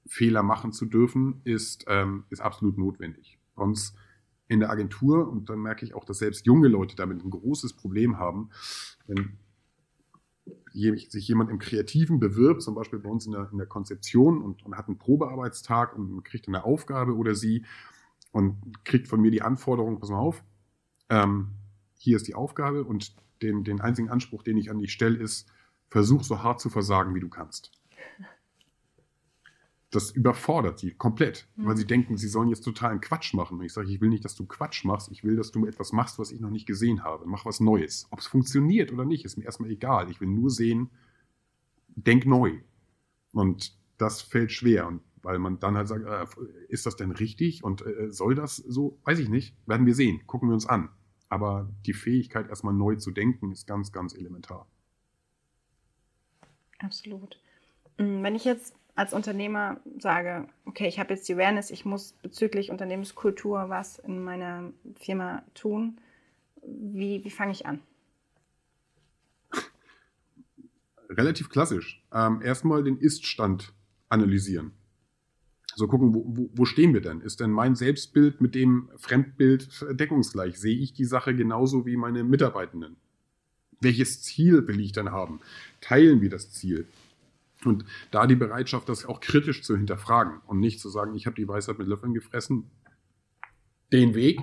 [0.08, 3.40] Fehler machen zu dürfen, ist, ähm, ist absolut notwendig.
[3.56, 3.96] Uns
[4.48, 7.74] in der Agentur, und dann merke ich auch, dass selbst junge Leute damit ein großes
[7.74, 8.50] Problem haben,
[9.08, 9.38] wenn
[10.74, 14.66] sich jemand im Kreativen bewirbt, zum Beispiel bei uns in der, in der Konzeption und,
[14.66, 17.66] und, hat einen Probearbeitstag und kriegt eine Aufgabe oder sie
[18.32, 20.44] und kriegt von mir die Anforderung, pass mal auf,
[21.10, 21.50] ähm,
[21.98, 25.48] hier ist die Aufgabe und den, den einzigen Anspruch, den ich an dich stelle, ist,
[25.90, 27.72] versuch so hart zu versagen, wie du kannst.
[29.94, 31.68] Das überfordert sie komplett, mhm.
[31.68, 33.60] weil sie denken, sie sollen jetzt totalen Quatsch machen.
[33.60, 35.94] Und ich sage, ich will nicht, dass du Quatsch machst, ich will, dass du etwas
[35.94, 37.26] machst, was ich noch nicht gesehen habe.
[37.28, 38.08] Mach was Neues.
[38.10, 40.10] Ob es funktioniert oder nicht, ist mir erstmal egal.
[40.10, 40.90] Ich will nur sehen,
[41.90, 42.60] denk neu.
[43.34, 44.88] Und das fällt schwer.
[44.88, 46.26] Und weil man dann halt sagt, äh,
[46.70, 49.00] ist das denn richtig und äh, soll das so?
[49.04, 49.56] Weiß ich nicht.
[49.68, 50.26] Werden wir sehen.
[50.26, 50.90] Gucken wir uns an.
[51.30, 54.68] Aber die Fähigkeit, erstmal neu zu denken, ist ganz, ganz elementar.
[56.80, 57.40] Absolut.
[57.98, 62.14] Mm, wenn ich jetzt als Unternehmer sage, okay, ich habe jetzt die Awareness, ich muss
[62.22, 66.00] bezüglich Unternehmenskultur was in meiner Firma tun,
[66.62, 67.80] wie, wie fange ich an?
[71.10, 72.04] Relativ klassisch.
[72.14, 73.74] Ähm, erstmal den Ist-Stand
[74.10, 74.72] analysieren.
[75.76, 77.22] So gucken, wo, wo, stehen wir denn?
[77.22, 80.60] Ist denn mein Selbstbild mit dem Fremdbild deckungsgleich?
[80.60, 82.96] Sehe ich die Sache genauso wie meine Mitarbeitenden?
[83.80, 85.40] Welches Ziel will ich denn haben?
[85.82, 86.88] Teilen wir das Ziel?
[87.66, 91.36] Und da die Bereitschaft, das auch kritisch zu hinterfragen und nicht zu sagen, ich habe
[91.36, 92.70] die Weisheit mit Löffeln gefressen,
[93.92, 94.42] den Weg.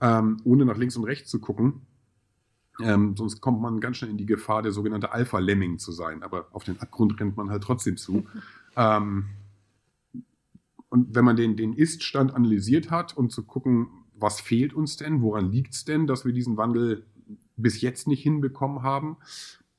[0.00, 1.82] ähm, ohne nach links und rechts zu gucken.
[2.82, 6.22] Ähm, sonst kommt man ganz schnell in die Gefahr, der sogenannte Alpha-Lemming zu sein.
[6.22, 8.26] Aber auf den Abgrund rennt man halt trotzdem zu.
[8.76, 9.26] ähm,
[10.88, 15.22] und wenn man den, den Ist-Stand analysiert hat und zu gucken, was fehlt uns denn,
[15.22, 17.06] woran liegt es denn, dass wir diesen Wandel
[17.56, 19.16] bis jetzt nicht hinbekommen haben,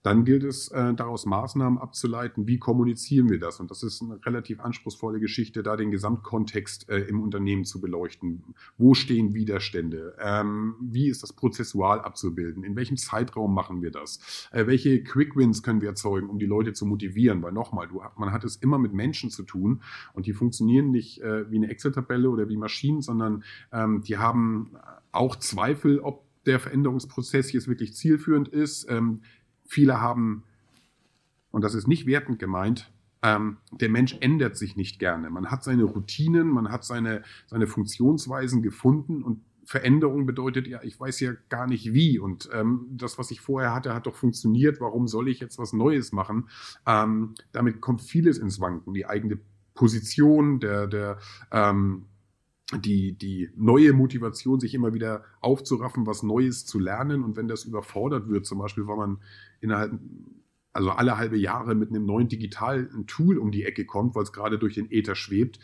[0.06, 3.60] dann gilt es, äh, daraus Maßnahmen abzuleiten, wie kommunizieren wir das.
[3.60, 8.44] Und das ist eine relativ anspruchsvolle Geschichte, da den Gesamtkontext äh, im Unternehmen zu beleuchten.
[8.78, 10.16] Wo stehen Widerstände?
[10.20, 12.64] Ähm, wie ist das prozessual abzubilden?
[12.64, 14.20] In welchem Zeitraum machen wir das?
[14.52, 17.42] Äh, welche Quick Wins können wir erzeugen, um die Leute zu motivieren?
[17.42, 19.82] Weil nochmal, du, man hat es immer mit Menschen zu tun
[20.14, 24.78] und die funktionieren nicht äh, wie eine Excel-Tabelle oder wie Maschinen, sondern ähm, die haben
[25.12, 28.90] auch Zweifel, ob der Veränderungsprozess jetzt wirklich zielführend ist.
[28.90, 29.22] Ähm,
[29.66, 30.44] Viele haben,
[31.52, 35.30] und das ist nicht wertend gemeint, ähm, der Mensch ändert sich nicht gerne.
[35.30, 41.00] Man hat seine Routinen, man hat seine, seine Funktionsweisen gefunden und Veränderung bedeutet ja, ich
[41.00, 42.20] weiß ja gar nicht wie.
[42.20, 44.80] Und ähm, das, was ich vorher hatte, hat doch funktioniert.
[44.80, 46.50] Warum soll ich jetzt was Neues machen?
[46.86, 48.94] Ähm, damit kommt vieles ins Wanken.
[48.94, 49.40] Die eigene
[49.74, 51.18] Position, der, der,
[51.52, 52.06] ähm,
[52.74, 57.24] die, die neue Motivation, sich immer wieder aufzuraffen, was Neues zu lernen.
[57.24, 59.18] Und wenn das überfordert wird, zum Beispiel, weil man
[59.62, 60.00] innerhalb,
[60.74, 64.34] also alle halbe Jahre mit einem neuen digitalen Tool um die Ecke kommt, weil es
[64.34, 65.60] gerade durch den Äther schwebt,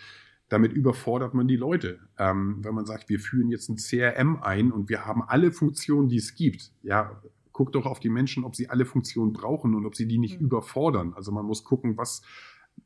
[0.48, 2.00] damit überfordert man die Leute.
[2.18, 6.10] Ähm, wenn man sagt, wir führen jetzt ein CRM ein und wir haben alle Funktionen,
[6.10, 9.86] die es gibt, ja, guckt doch auf die Menschen, ob sie alle Funktionen brauchen und
[9.86, 10.48] ob sie die nicht mhm.
[10.48, 11.14] überfordern.
[11.16, 12.22] Also man muss gucken, was,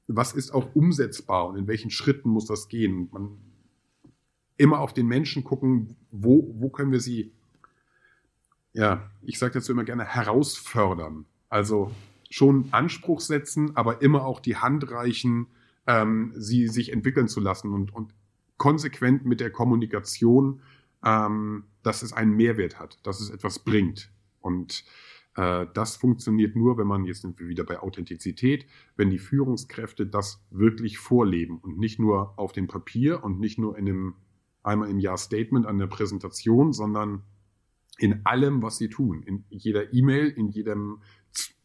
[0.07, 3.09] was ist auch umsetzbar und in welchen Schritten muss das gehen.
[3.11, 3.37] Man
[4.57, 7.31] immer auf den Menschen gucken, wo, wo können wir sie,
[8.73, 11.25] ja, ich sage dazu immer gerne, herausfördern.
[11.49, 11.91] Also
[12.29, 15.47] schon Anspruch setzen, aber immer auch die Hand reichen,
[15.87, 18.13] ähm, sie sich entwickeln zu lassen und, und
[18.57, 20.61] konsequent mit der Kommunikation,
[21.03, 24.09] ähm, dass es einen Mehrwert hat, dass es etwas bringt.
[24.41, 24.83] Und
[25.35, 28.65] äh, das funktioniert nur, wenn man, jetzt sind wir wieder bei Authentizität,
[28.95, 33.77] wenn die Führungskräfte das wirklich vorleben und nicht nur auf dem Papier und nicht nur
[33.77, 34.13] in einem
[34.65, 37.23] einmal im Jahr Statement an der Präsentation, sondern
[37.97, 41.01] in allem, was sie tun, in jeder E-Mail, in jedem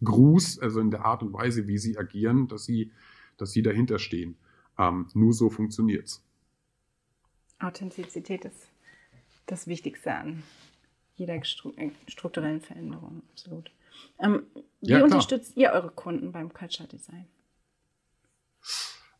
[0.04, 2.92] Gruß, also in der Art und Weise, wie sie agieren, dass sie,
[3.36, 4.36] dass sie dahinter stehen.
[4.78, 6.24] Ähm, nur so funktioniert es.
[7.58, 8.70] Authentizität ist
[9.46, 10.42] das Wichtigste an
[11.20, 11.42] jeder äh,
[12.08, 13.70] strukturellen Veränderung, absolut.
[14.18, 14.46] Ähm,
[14.80, 17.26] wie ja, unterstützt ihr eure Kunden beim Culture Design?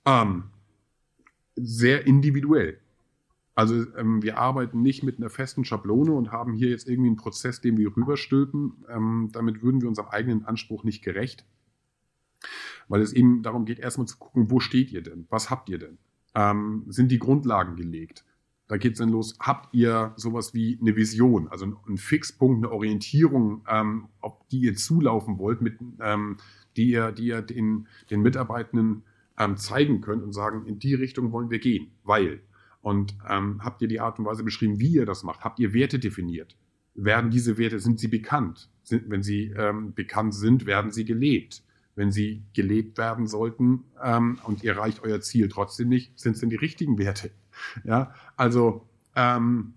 [0.07, 0.51] Ähm,
[1.57, 2.81] sehr individuell.
[3.55, 7.17] Also ähm, wir arbeiten nicht mit einer festen Schablone und haben hier jetzt irgendwie einen
[7.17, 8.85] Prozess, den wir rüberstülpen.
[8.89, 11.45] Ähm, damit würden wir unserem eigenen Anspruch nicht gerecht.
[12.89, 15.27] Weil es eben darum geht, erstmal zu gucken, wo steht ihr denn?
[15.31, 15.99] Was habt ihr denn?
[16.35, 18.25] Ähm, sind die Grundlagen gelegt?
[18.71, 19.37] Da geht es dann los.
[19.41, 24.77] Habt ihr sowas wie eine Vision, also einen Fixpunkt, eine Orientierung, ähm, ob die ihr
[24.77, 26.37] zulaufen wollt, mit, ähm,
[26.77, 29.03] die ihr, die ihr den, den Mitarbeitenden
[29.37, 32.43] ähm, zeigen könnt und sagen, in die Richtung wollen wir gehen, weil
[32.83, 35.41] und ähm, habt ihr die Art und Weise beschrieben, wie ihr das macht?
[35.41, 36.57] Habt ihr Werte definiert?
[36.95, 38.71] Werden diese Werte, sind sie bekannt?
[38.83, 41.63] Sind, wenn sie ähm, bekannt sind, werden sie gelebt?
[41.95, 46.41] Wenn sie gelebt werden sollten ähm, und ihr erreicht euer Ziel trotzdem nicht, sind es
[46.41, 47.31] denn die richtigen Werte?
[47.85, 49.75] Ja, also ähm,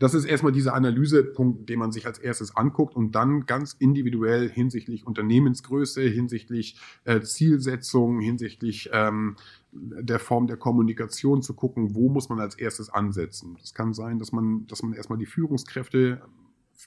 [0.00, 4.48] das ist erstmal dieser Analysepunkt, den man sich als erstes anguckt und dann ganz individuell
[4.48, 9.36] hinsichtlich Unternehmensgröße, hinsichtlich äh, Zielsetzung, hinsichtlich ähm,
[9.72, 13.58] der Form der Kommunikation zu gucken, wo muss man als erstes ansetzen.
[13.60, 16.22] Das kann sein, dass man, dass man erstmal die Führungskräfte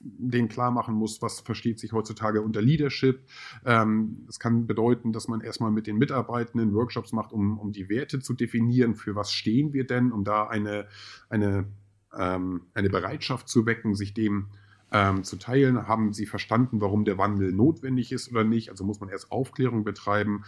[0.02, 3.22] denen klar machen muss, was versteht sich heutzutage unter Leadership.
[3.64, 7.90] Ähm, das kann bedeuten, dass man erstmal mit den Mitarbeitenden Workshops macht, um, um die
[7.90, 10.88] Werte zu definieren, für was stehen wir denn, um da eine,
[11.30, 11.68] eine
[12.18, 14.48] ähm, eine Bereitschaft zu wecken, sich dem
[14.92, 15.88] ähm, zu teilen.
[15.88, 18.70] Haben sie verstanden, warum der Wandel notwendig ist oder nicht?
[18.70, 20.44] Also muss man erst Aufklärung betreiben.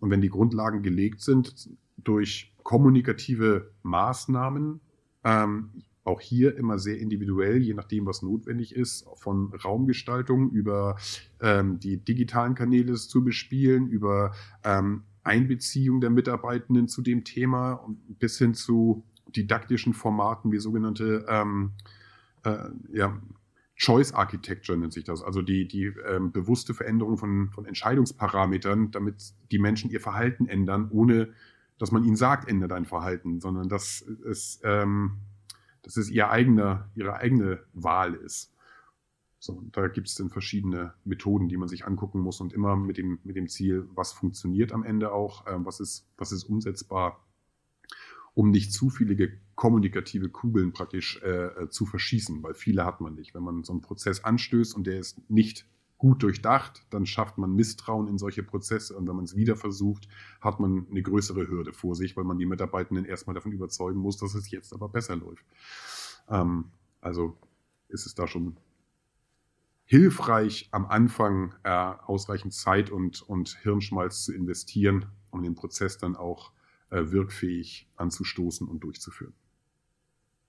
[0.00, 4.80] Und wenn die Grundlagen gelegt sind durch kommunikative Maßnahmen,
[5.24, 5.70] ähm,
[6.04, 10.96] auch hier immer sehr individuell, je nachdem, was notwendig ist, von Raumgestaltung über
[11.40, 18.18] ähm, die digitalen Kanäle zu bespielen, über ähm, Einbeziehung der Mitarbeitenden zu dem Thema und
[18.18, 19.04] bis hin zu
[19.36, 21.72] didaktischen Formaten wie sogenannte ähm,
[22.44, 23.20] äh, ja,
[23.76, 29.34] Choice Architecture nennt sich das, also die, die ähm, bewusste Veränderung von, von Entscheidungsparametern, damit
[29.50, 31.32] die Menschen ihr Verhalten ändern, ohne
[31.78, 35.18] dass man ihnen sagt, ändere dein Verhalten, sondern dass es, ähm,
[35.82, 38.54] dass es ihr eigener, ihre eigene Wahl ist.
[39.40, 42.98] So, da gibt es dann verschiedene Methoden, die man sich angucken muss und immer mit
[42.98, 47.20] dem, mit dem Ziel, was funktioniert am Ende auch, äh, was, ist, was ist umsetzbar
[48.34, 53.14] um nicht zu viele kommunikative Kugeln praktisch äh, äh, zu verschießen, weil viele hat man
[53.14, 53.34] nicht.
[53.34, 55.66] Wenn man so einen Prozess anstößt und der ist nicht
[55.98, 60.08] gut durchdacht, dann schafft man Misstrauen in solche Prozesse und wenn man es wieder versucht,
[60.40, 64.16] hat man eine größere Hürde vor sich, weil man die Mitarbeitenden erstmal davon überzeugen muss,
[64.16, 65.44] dass es jetzt aber besser läuft.
[66.28, 66.64] Ähm,
[67.00, 67.36] also
[67.88, 68.56] ist es da schon
[69.84, 76.16] hilfreich, am Anfang äh, ausreichend Zeit und, und Hirnschmalz zu investieren, um den Prozess dann
[76.16, 76.50] auch
[76.92, 79.34] wirkfähig anzustoßen und durchzuführen.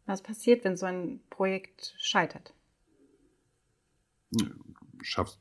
[0.06, 2.54] Was passiert, wenn so ein Projekt scheitert?
[5.02, 5.40] Schaffst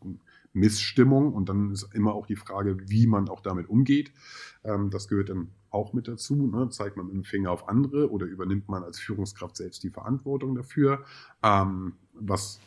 [0.53, 4.13] Missstimmung und dann ist immer auch die Frage, wie man auch damit umgeht.
[4.65, 6.47] Ähm, das gehört dann auch mit dazu.
[6.47, 6.69] Ne?
[6.69, 10.55] Zeigt man mit dem Finger auf andere oder übernimmt man als Führungskraft selbst die Verantwortung
[10.55, 11.05] dafür?
[11.43, 12.61] Ähm, was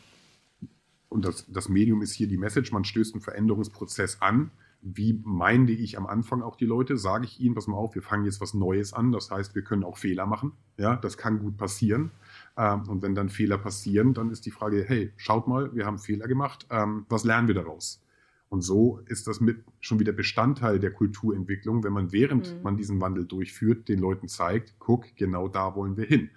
[1.08, 4.50] und das, das Medium ist hier die Message, man stößt einen Veränderungsprozess an.
[4.94, 6.96] Wie meinde ich am Anfang auch die Leute?
[6.96, 9.10] Sage ich ihnen, pass mal auf, wir fangen jetzt was Neues an.
[9.10, 10.52] Das heißt, wir können auch Fehler machen.
[10.76, 12.12] Ja, das kann gut passieren.
[12.56, 15.98] Ähm, und wenn dann Fehler passieren, dann ist die Frage, hey, schaut mal, wir haben
[15.98, 16.66] Fehler gemacht.
[16.70, 18.00] Ähm, was lernen wir daraus?
[18.48, 22.62] Und so ist das mit schon wieder Bestandteil der Kulturentwicklung, wenn man während mhm.
[22.62, 26.30] man diesen Wandel durchführt, den Leuten zeigt, guck, genau da wollen wir hin.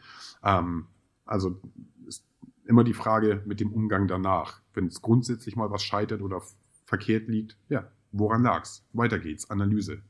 [0.44, 0.88] Ähm,
[1.26, 1.62] also
[2.08, 2.26] ist
[2.66, 4.62] immer die Frage mit dem Umgang danach.
[4.74, 6.42] Wenn es grundsätzlich mal was scheitert oder
[6.86, 8.86] verkehrt liegt, ja, woran lag's?
[8.94, 10.02] Weiter geht's, Analyse,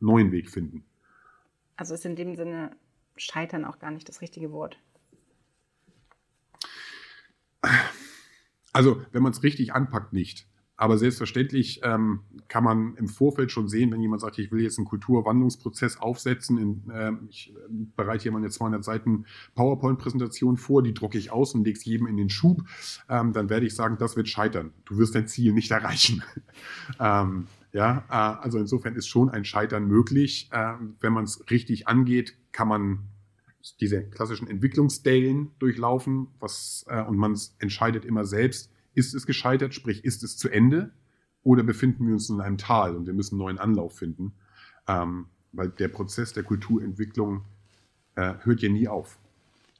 [0.00, 0.84] neuen Weg finden.
[1.76, 2.76] Also ist in dem Sinne
[3.16, 4.78] Scheitern auch gar nicht das richtige Wort.
[8.72, 10.46] Also, wenn man es richtig anpackt, nicht.
[10.80, 14.78] Aber selbstverständlich ähm, kann man im Vorfeld schon sehen, wenn jemand sagt, ich will jetzt
[14.78, 20.94] einen Kulturwandlungsprozess aufsetzen, in, äh, ich äh, bereite hier meine 200 Seiten PowerPoint-Präsentation vor, die
[20.94, 22.62] drucke ich aus und lege es jedem in den Schub,
[23.10, 24.72] ähm, dann werde ich sagen, das wird scheitern.
[24.86, 26.22] Du wirst dein Ziel nicht erreichen.
[26.98, 30.48] ähm, ja, äh, also insofern ist schon ein Scheitern möglich.
[30.50, 33.00] Äh, wenn man es richtig angeht, kann man
[33.82, 40.04] diese klassischen Entwicklungsdellen durchlaufen, was, äh, und man entscheidet immer selbst, ist es gescheitert, sprich,
[40.04, 40.90] ist es zu Ende
[41.42, 44.32] oder befinden wir uns in einem Tal und wir müssen einen neuen Anlauf finden?
[44.88, 47.42] Ähm, weil der Prozess der Kulturentwicklung
[48.14, 49.18] äh, hört ja nie auf.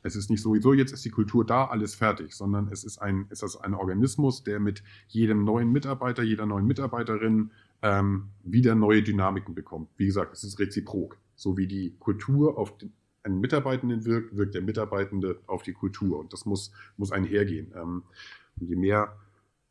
[0.02, 3.26] Es ist nicht sowieso, jetzt ist die Kultur da, alles fertig, sondern es ist ein,
[3.28, 7.50] es ist ein Organismus, der mit jedem neuen Mitarbeiter, jeder neuen Mitarbeiterin
[7.82, 9.90] ähm, wieder neue Dynamiken bekommt.
[9.96, 11.18] Wie gesagt, es ist reziprok.
[11.36, 12.92] So wie die Kultur auf den,
[13.22, 16.18] einen Mitarbeitenden wirkt, wirkt der Mitarbeitende auf die Kultur.
[16.18, 17.72] Und das muss, muss einhergehen.
[17.76, 18.02] Ähm,
[18.60, 19.16] und je mehr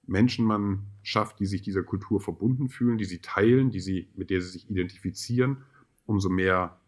[0.06, 4.30] Menschen man schafft, die sich dieser Kultur verbunden fühlen, die sie teilen, die sie, mit
[4.30, 5.64] der sie sich identifizieren,
[6.06, 6.80] umso mehr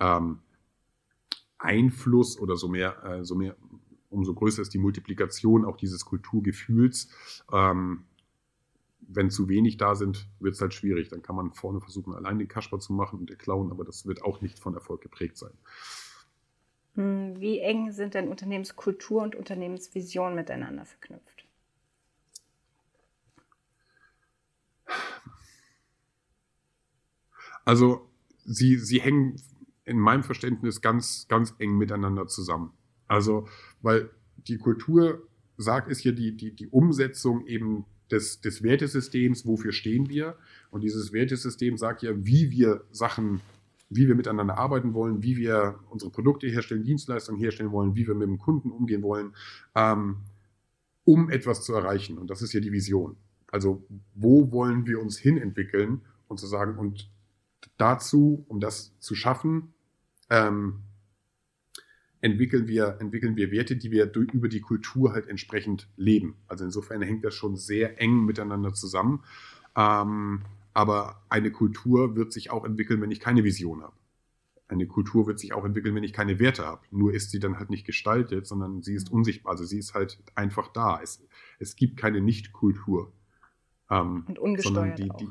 [0.00, 0.40] ähm,
[1.58, 3.56] Einfluss oder so mehr, äh, so mehr,
[4.10, 7.08] umso größer ist die Multiplikation auch dieses Kulturgefühls.
[7.52, 8.04] Ähm,
[9.06, 11.08] wenn zu wenig da sind, wird es halt schwierig.
[11.08, 14.06] Dann kann man vorne versuchen, allein den Kasper zu machen und der klauen, aber das
[14.06, 15.52] wird auch nicht von Erfolg geprägt sein.
[16.94, 21.33] Hm, wie eng sind denn Unternehmenskultur und Unternehmensvision miteinander verknüpft?
[27.64, 28.08] Also
[28.44, 29.36] sie, sie hängen
[29.84, 32.72] in meinem Verständnis ganz, ganz eng miteinander zusammen.
[33.06, 33.46] Also,
[33.82, 35.22] weil die Kultur
[35.56, 40.36] sagt, ist hier die, die, die Umsetzung eben des, des Wertesystems, wofür stehen wir.
[40.70, 43.40] Und dieses Wertesystem sagt ja, wie wir Sachen
[43.90, 48.14] wie wir miteinander arbeiten wollen, wie wir unsere Produkte herstellen, Dienstleistungen herstellen wollen, wie wir
[48.14, 49.34] mit dem Kunden umgehen wollen,
[49.74, 50.16] ähm,
[51.04, 52.18] um etwas zu erreichen.
[52.18, 53.16] Und das ist ja die Vision.
[53.46, 57.10] Also wo wollen wir uns hin entwickeln und zu sagen, und
[57.76, 59.74] dazu, um das zu schaffen,
[60.30, 60.80] ähm,
[62.20, 66.36] entwickeln wir, entwickeln wir Werte, die wir durch, über die Kultur halt entsprechend leben.
[66.48, 69.22] Also insofern hängt das schon sehr eng miteinander zusammen.
[69.76, 73.94] Ähm, aber eine Kultur wird sich auch entwickeln, wenn ich keine Vision habe.
[74.66, 76.80] Eine Kultur wird sich auch entwickeln, wenn ich keine Werte habe.
[76.90, 79.52] Nur ist sie dann halt nicht gestaltet, sondern sie ist unsichtbar.
[79.52, 81.00] Also sie ist halt einfach da.
[81.02, 81.22] Es,
[81.58, 83.12] es gibt keine Nicht-Kultur.
[83.90, 85.28] Ähm, und ungesteuert die, die,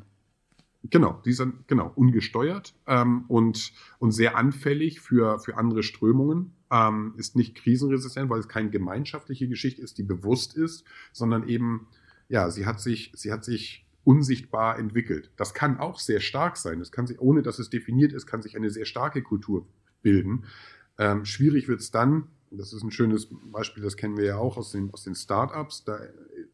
[0.90, 6.54] Genau, die sind genau ungesteuert ähm, und, und sehr anfällig für, für andere Strömungen.
[6.70, 11.88] Ähm, ist nicht krisenresistent, weil es keine gemeinschaftliche Geschichte ist, die bewusst ist, sondern eben,
[12.28, 15.32] ja, sie hat sich, sie hat sich unsichtbar entwickelt.
[15.38, 16.80] Das kann auch sehr stark sein.
[16.80, 19.66] Das kann sich, ohne dass es definiert ist, kann sich eine sehr starke Kultur
[20.02, 20.44] bilden.
[20.98, 22.28] Ähm, schwierig wird es dann,
[22.58, 25.84] das ist ein schönes Beispiel, das kennen wir ja auch aus den, aus den Startups,
[25.84, 26.00] da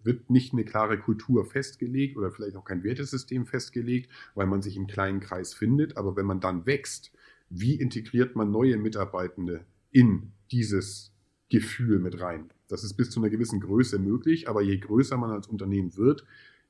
[0.03, 4.77] wird nicht eine klare Kultur festgelegt oder vielleicht auch kein Wertesystem festgelegt, weil man sich
[4.77, 5.97] im kleinen Kreis findet.
[5.97, 7.11] Aber wenn man dann wächst,
[7.49, 11.11] wie integriert man neue Mitarbeitende in dieses
[11.49, 12.49] Gefühl mit rein?
[12.67, 16.25] Das ist bis zu einer gewissen Größe möglich, aber je größer man als Unternehmen wird,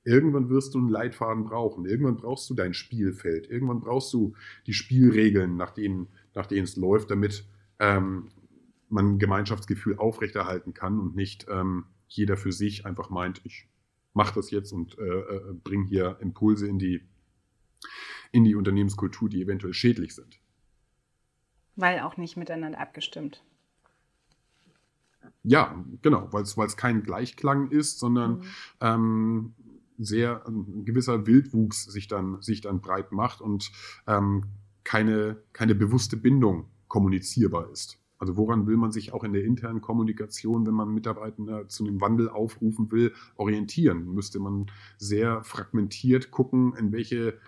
[0.06, 1.86] Irgendwann wirst du einen Leitfaden brauchen.
[1.86, 3.50] Irgendwann brauchst du dein Spielfeld.
[3.50, 4.34] Irgendwann brauchst du
[4.66, 7.44] die Spielregeln, nach denen, nach denen es läuft, damit
[7.80, 8.30] ähm,
[8.90, 13.68] man ein Gemeinschaftsgefühl aufrechterhalten kann und nicht ähm, jeder für sich einfach meint, ich
[14.14, 17.08] mache das jetzt und äh, äh, bringe hier Impulse in die,
[18.32, 20.40] in die Unternehmenskultur, die eventuell schädlich sind.
[21.76, 23.44] Weil auch nicht miteinander abgestimmt.
[25.44, 28.46] Ja, genau, weil es kein Gleichklang ist, sondern mhm.
[28.82, 29.56] ähm,
[29.98, 33.72] sehr ein gewisser Wildwuchs sich dann, sich dann breit macht und
[34.08, 34.46] ähm,
[34.84, 38.00] keine, keine bewusste Bindung kommunizierbar ist.
[38.20, 42.01] Also woran will man sich auch in der internen Kommunikation, wenn man Mitarbeiter zu einem
[42.01, 44.13] Wandel aufrufen will, orientieren?
[44.13, 44.67] Müsste man
[44.97, 47.39] sehr fragmentiert gucken, in welche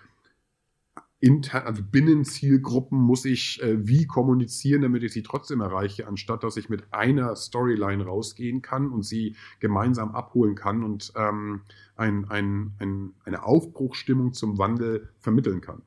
[1.20, 6.56] intern, also Binnenzielgruppen muss ich äh, wie kommunizieren, damit ich sie trotzdem erreiche, anstatt dass
[6.56, 11.62] ich mit einer Storyline rausgehen kann und sie gemeinsam abholen kann und ähm,
[11.94, 15.82] ein, ein, ein, eine Aufbruchstimmung zum Wandel vermitteln kann.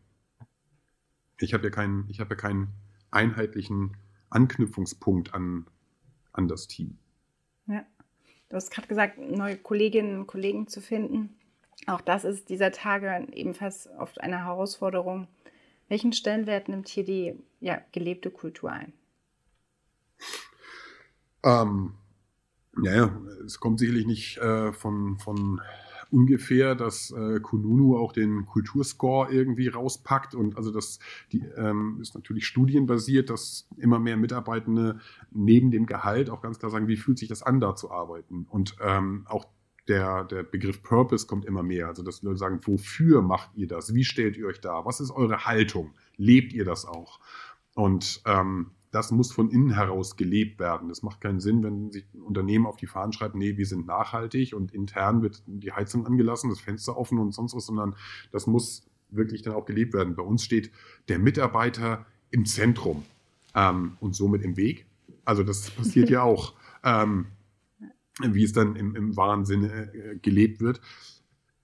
[1.40, 2.70] Ich habe ja keinen, ich habe ja keinen
[3.12, 3.98] einheitlichen
[4.30, 5.68] Anknüpfungspunkt an,
[6.34, 6.98] an das Team.
[7.68, 7.86] Ja,
[8.50, 11.36] du hast gerade gesagt, neue Kolleginnen und Kollegen zu finden.
[11.88, 15.28] Auch das ist dieser Tage ebenfalls oft eine Herausforderung.
[15.88, 18.94] Welchen Stellenwert nimmt hier die ja, gelebte Kultur ein?
[21.44, 21.94] Ähm,
[22.82, 23.16] ja,
[23.46, 25.62] es kommt sicherlich nicht äh, von, von
[26.16, 30.34] ungefähr, dass äh, Kununu auch den Kulturscore irgendwie rauspackt.
[30.34, 31.00] Und also das
[31.34, 35.00] die, ähm, ist natürlich studienbasiert, dass immer mehr Mitarbeitende
[35.32, 38.48] neben dem Gehalt auch ganz klar sagen, wie fühlt sich das an, da zu arbeiten.
[38.50, 39.46] Und ähm, auch
[39.90, 41.88] der, der Begriff Purpose kommt immer mehr.
[41.88, 43.94] Also, dass Leute sagen, wofür macht ihr das?
[43.94, 44.86] Wie stellt ihr euch da?
[44.86, 45.94] Was ist eure Haltung?
[46.16, 47.20] Lebt ihr das auch?
[47.76, 50.90] Und ähm, das muss von innen heraus gelebt werden.
[50.90, 53.86] Das macht keinen Sinn, wenn sich ein Unternehmen auf die Fahnen schreibt, nee, wir sind
[53.86, 57.96] nachhaltig und intern wird die Heizung angelassen, das Fenster offen und sonst was, sondern
[58.32, 60.16] das muss wirklich dann auch gelebt werden.
[60.16, 60.72] Bei uns steht
[61.08, 63.04] der Mitarbeiter im Zentrum
[63.54, 64.86] ähm, und somit im Weg.
[65.26, 66.54] Also das passiert ja auch.
[66.84, 67.28] Ähm,
[68.22, 70.82] wie es dann im, im wahren Sinne äh, gelebt wird.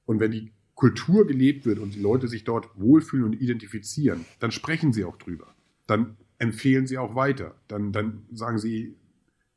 [0.06, 4.52] Und wenn die Kultur gelebt wird und die Leute sich dort wohlfühlen und identifizieren, dann
[4.52, 5.54] sprechen sie auch drüber.
[5.88, 7.56] Dann empfehlen sie auch weiter.
[7.68, 8.96] Dann, dann sagen sie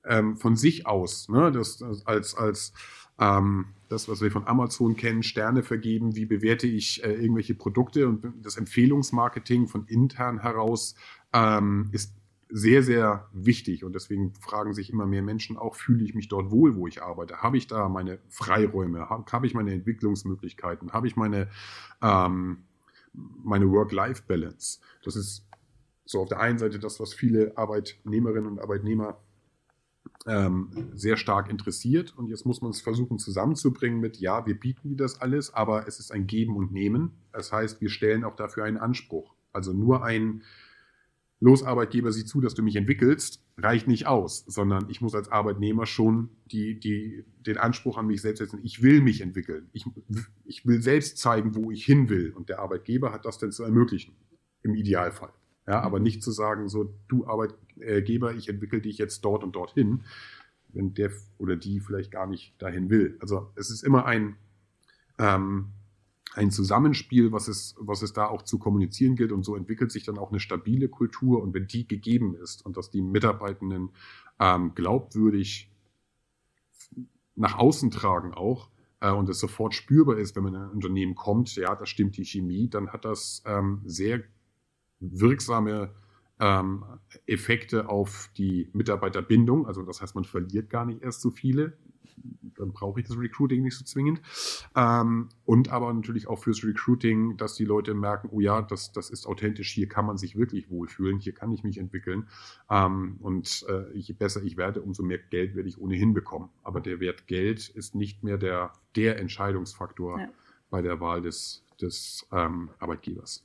[0.04, 2.72] ähm, von sich aus, ne, das, das als, als
[3.18, 8.06] ähm, das, was wir von Amazon kennen, Sterne vergeben, wie bewerte ich äh, irgendwelche Produkte
[8.06, 10.94] und das Empfehlungsmarketing von intern heraus
[11.32, 12.12] ähm, ist
[12.50, 16.50] sehr, sehr wichtig und deswegen fragen sich immer mehr Menschen auch, fühle ich mich dort
[16.50, 17.38] wohl, wo ich arbeite?
[17.38, 19.08] Habe ich da meine Freiräume?
[19.08, 20.92] Habe hab ich meine Entwicklungsmöglichkeiten?
[20.92, 21.48] Habe ich meine,
[22.02, 22.64] ähm,
[23.12, 24.80] meine Work-Life-Balance?
[25.02, 25.46] Das ist
[26.04, 29.18] so auf der einen Seite das, was viele Arbeitnehmerinnen und Arbeitnehmer
[30.26, 32.14] ähm, sehr stark interessiert.
[32.16, 35.86] Und jetzt muss man es versuchen zusammenzubringen mit, ja, wir bieten dir das alles, aber
[35.86, 37.12] es ist ein Geben und Nehmen.
[37.32, 39.34] Das heißt, wir stellen auch dafür einen Anspruch.
[39.52, 40.42] Also nur ein
[41.40, 45.28] los Arbeitgeber, sieh zu, dass du mich entwickelst, reicht nicht aus, sondern ich muss als
[45.28, 49.68] Arbeitnehmer schon die, die, den Anspruch an mich selbst setzen, ich will mich entwickeln.
[49.72, 49.84] Ich,
[50.44, 52.32] ich will selbst zeigen, wo ich hin will.
[52.32, 54.14] Und der Arbeitgeber hat das dann zu ermöglichen,
[54.62, 55.32] im Idealfall.
[55.66, 60.04] Ja, aber nicht zu sagen, so, du Arbeitgeber, ich entwickle dich jetzt dort und dorthin,
[60.68, 63.16] wenn der oder die vielleicht gar nicht dahin will.
[63.20, 64.36] Also es ist immer ein,
[65.18, 65.68] ähm,
[66.34, 69.32] ein Zusammenspiel, was es, was es da auch zu kommunizieren gilt.
[69.32, 71.42] Und so entwickelt sich dann auch eine stabile Kultur.
[71.42, 73.90] Und wenn die gegeben ist und dass die Mitarbeitenden
[74.40, 75.70] ähm, glaubwürdig
[77.36, 78.68] nach außen tragen auch
[79.00, 82.16] äh, und es sofort spürbar ist, wenn man in ein Unternehmen kommt, ja, da stimmt
[82.16, 84.24] die Chemie, dann hat das ähm, sehr
[85.12, 85.90] wirksame
[86.40, 86.84] ähm,
[87.26, 89.66] Effekte auf die Mitarbeiterbindung.
[89.66, 91.76] Also das heißt, man verliert gar nicht erst so viele
[92.56, 94.20] dann brauche ich das Recruiting nicht so zwingend.
[94.74, 99.10] Ähm, und aber natürlich auch fürs Recruiting, dass die Leute merken, oh ja, das, das
[99.10, 102.28] ist authentisch, hier kann man sich wirklich wohlfühlen, hier kann ich mich entwickeln.
[102.70, 106.50] Ähm, und äh, je besser ich werde, umso mehr Geld werde ich ohnehin bekommen.
[106.62, 110.28] Aber der Wert Geld ist nicht mehr der, der Entscheidungsfaktor ja.
[110.70, 113.44] bei der Wahl des, des ähm, Arbeitgebers.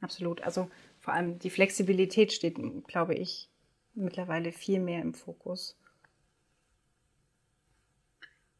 [0.00, 0.40] Absolut.
[0.42, 3.48] Also vor allem die Flexibilität steht, glaube ich,
[3.94, 5.76] mittlerweile viel mehr im Fokus.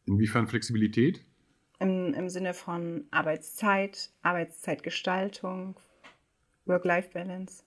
[0.07, 1.25] Inwiefern Flexibilität?
[1.79, 5.77] Im, Im Sinne von Arbeitszeit, Arbeitszeitgestaltung,
[6.67, 7.65] Work-Life-Balance.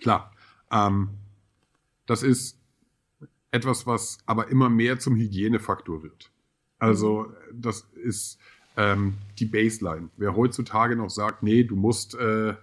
[0.00, 0.32] Klar.
[0.70, 1.10] Ähm,
[2.06, 2.58] das ist
[3.50, 6.32] etwas, was aber immer mehr zum Hygienefaktor wird.
[6.78, 7.60] Also mhm.
[7.60, 8.38] das ist
[8.76, 10.10] ähm, die Baseline.
[10.16, 12.54] Wer heutzutage noch sagt, nee, du musst, äh,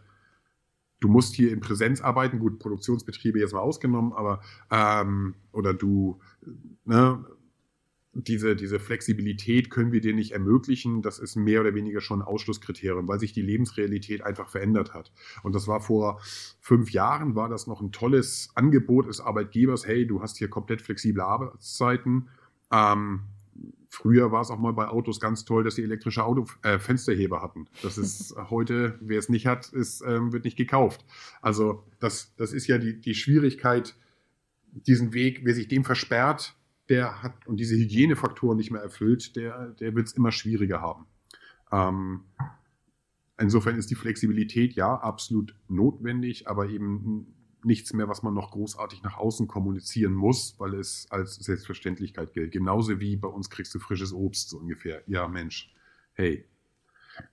[1.00, 4.42] du musst hier in Präsenz arbeiten, gut, Produktionsbetriebe jetzt mal ausgenommen, aber
[4.72, 6.20] ähm, oder du,
[6.86, 7.24] ne,
[8.14, 11.02] diese, diese Flexibilität können wir dir nicht ermöglichen.
[11.02, 15.12] Das ist mehr oder weniger schon ein Ausschlusskriterium, weil sich die Lebensrealität einfach verändert hat.
[15.44, 16.20] Und das war vor
[16.60, 19.86] fünf Jahren, war das noch ein tolles Angebot des Arbeitgebers.
[19.86, 22.30] Hey, du hast hier komplett flexible Arbeitszeiten.
[22.72, 23.22] Ähm,
[23.90, 27.42] früher war es auch mal bei Autos ganz toll, dass sie elektrische Auto, äh, Fensterheber
[27.42, 27.68] hatten.
[27.82, 31.04] Das ist heute, wer es nicht hat, ist, ähm, wird nicht gekauft.
[31.42, 33.96] Also das, das ist ja die, die Schwierigkeit,
[34.72, 36.56] diesen Weg, wer sich dem versperrt,
[36.88, 41.06] der hat und diese Hygienefaktoren nicht mehr erfüllt, der, der wird es immer schwieriger haben.
[41.72, 42.22] Ähm,
[43.40, 47.34] insofern ist die Flexibilität ja absolut notwendig, aber eben
[47.64, 52.52] nichts mehr, was man noch großartig nach außen kommunizieren muss, weil es als Selbstverständlichkeit gilt.
[52.52, 55.02] Genauso wie bei uns kriegst du frisches Obst, so ungefähr.
[55.08, 55.74] Ja, Mensch,
[56.14, 56.46] hey,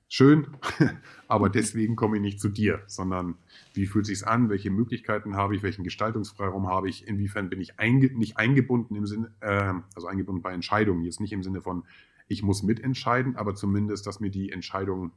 [0.09, 0.49] schön,
[1.29, 3.37] aber deswegen komme ich nicht zu dir, sondern
[3.75, 7.79] wie fühlt sich an, welche Möglichkeiten habe ich, welchen Gestaltungsfreiraum habe ich, inwiefern bin ich
[7.79, 11.85] einge nicht eingebunden im Sinne, äh, also eingebunden bei Entscheidungen, jetzt nicht im Sinne von,
[12.29, 15.13] ich muss mitentscheiden, aber zumindest, dass mir die Entscheidungen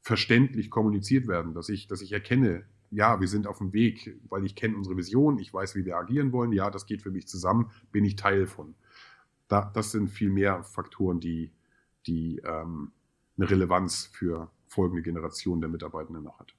[0.00, 2.64] verständlich kommuniziert werden, dass ich, dass ich erkenne,
[2.94, 5.96] ja, wir sind auf dem Weg, weil ich kenne unsere Vision, ich weiß, wie wir
[5.96, 8.74] agieren wollen, ja, das geht für mich zusammen, bin ich Teil von.
[9.48, 11.52] Da, das sind viel mehr Faktoren, die,
[12.06, 12.92] die ähm,
[13.36, 16.54] eine Relevanz für folgende Generationen der Mitarbeitenden noch hat.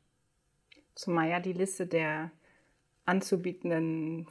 [0.94, 2.32] Zumal ja die Liste der
[3.06, 4.28] anzubietenden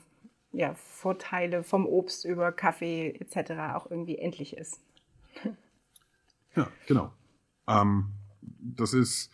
[0.53, 3.53] ja, Vorteile vom Obst über Kaffee etc.
[3.75, 4.81] auch irgendwie endlich ist.
[6.57, 7.13] Ja, genau.
[7.67, 9.33] Ähm, das ist,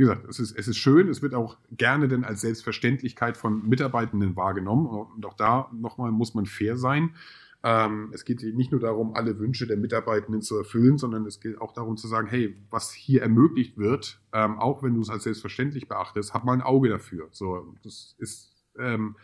[0.00, 3.68] wie gesagt, es ist, es ist schön, es wird auch gerne denn als Selbstverständlichkeit von
[3.68, 4.86] Mitarbeitenden wahrgenommen.
[4.86, 7.14] Und auch da nochmal muss man fair sein.
[7.62, 11.60] Ähm, es geht nicht nur darum, alle Wünsche der Mitarbeitenden zu erfüllen, sondern es geht
[11.60, 15.24] auch darum zu sagen, hey, was hier ermöglicht wird, ähm, auch wenn du es als
[15.24, 17.28] selbstverständlich beachtest, hab mal ein Auge dafür.
[17.30, 19.16] So, das ist, ähm,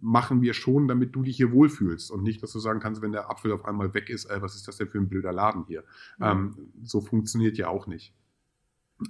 [0.00, 3.10] machen wir schon, damit du dich hier wohlfühlst und nicht, dass du sagen kannst, wenn
[3.10, 5.64] der Apfel auf einmal weg ist, äh, was ist das denn für ein blöder Laden
[5.66, 5.82] hier?
[6.20, 6.54] Mhm.
[6.84, 8.14] so funktioniert ja auch nicht.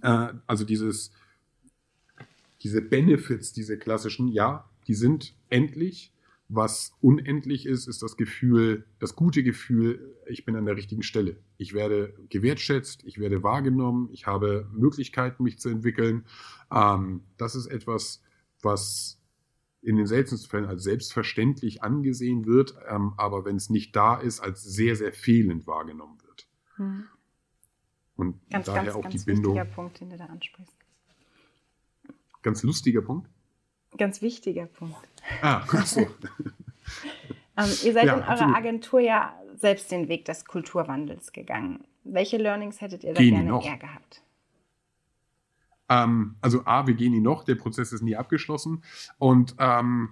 [0.03, 1.13] Äh, also dieses,
[2.63, 6.13] diese Benefits, diese klassischen, ja, die sind endlich,
[6.49, 11.37] was unendlich ist, ist das Gefühl, das gute Gefühl, ich bin an der richtigen Stelle.
[11.57, 16.27] Ich werde gewertschätzt, ich werde wahrgenommen, ich habe Möglichkeiten, mich zu entwickeln.
[16.71, 18.23] Ähm, das ist etwas,
[18.63, 19.21] was
[19.85, 24.41] in den seltensten Fällen als selbstverständlich angesehen wird, ähm, aber wenn es nicht da ist,
[24.41, 26.49] als sehr, sehr fehlend wahrgenommen wird.
[26.77, 27.05] Hm.
[28.17, 29.55] Und ganz, daher ganz, auch ganz die Bindung.
[29.55, 30.77] Ganz wichtiger Punkt, den du da ansprichst.
[32.43, 33.29] Ganz lustiger Punkt?
[33.97, 35.09] Ganz wichtiger Punkt.
[35.41, 36.01] Ah, ach so.
[36.01, 36.09] ähm,
[37.57, 38.57] ihr seid ja, in eurer absolut.
[38.57, 41.85] Agentur ja selbst den Weg des Kulturwandels gegangen.
[42.05, 43.65] Welche Learnings hättet ihr da gehen gerne noch?
[43.65, 44.23] eher gehabt?
[45.89, 48.83] Ähm, also A, wir gehen ihn noch, der Prozess ist nie abgeschlossen.
[49.19, 50.11] Und ähm,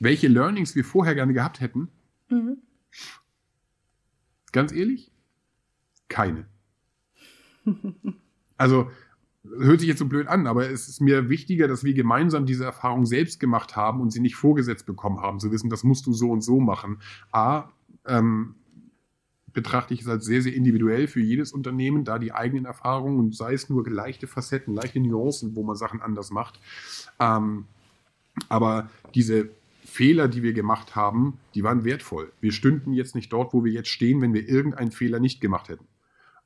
[0.00, 1.88] welche Learnings wir vorher gerne gehabt hätten?
[2.28, 2.58] Mhm.
[4.52, 5.10] Ganz ehrlich?
[6.08, 6.46] Keine.
[8.56, 8.90] Also
[9.44, 12.64] hört sich jetzt so blöd an, aber es ist mir wichtiger, dass wir gemeinsam diese
[12.64, 16.12] Erfahrung selbst gemacht haben und sie nicht vorgesetzt bekommen haben, zu wissen, das musst du
[16.12, 16.98] so und so machen.
[17.32, 17.70] A,
[18.06, 18.54] ähm,
[19.52, 23.34] betrachte ich es als sehr, sehr individuell für jedes Unternehmen, da die eigenen Erfahrungen und
[23.34, 26.60] sei es nur leichte Facetten, leichte Nuancen, wo man Sachen anders macht.
[27.18, 27.64] Ähm,
[28.48, 29.50] aber diese
[29.84, 32.30] Fehler, die wir gemacht haben, die waren wertvoll.
[32.40, 35.68] Wir stünden jetzt nicht dort, wo wir jetzt stehen, wenn wir irgendeinen Fehler nicht gemacht
[35.70, 35.86] hätten.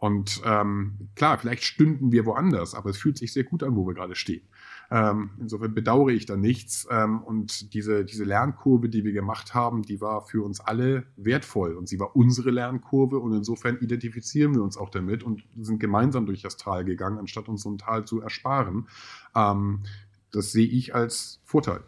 [0.02, 3.86] Und ähm, klar, vielleicht stünden wir woanders, aber es fühlt sich sehr gut an, wo
[3.86, 4.42] wir gerade stehen.
[4.90, 6.88] Ähm, insofern bedauere ich da nichts.
[6.90, 11.76] Ähm, und diese, diese Lernkurve, die wir gemacht haben, die war für uns alle wertvoll.
[11.76, 13.20] Und sie war unsere Lernkurve.
[13.20, 17.48] Und insofern identifizieren wir uns auch damit und sind gemeinsam durch das Tal gegangen, anstatt
[17.48, 18.88] uns so ein Tal zu ersparen.
[19.36, 19.84] Ähm,
[20.32, 21.84] das sehe ich als Vorteil.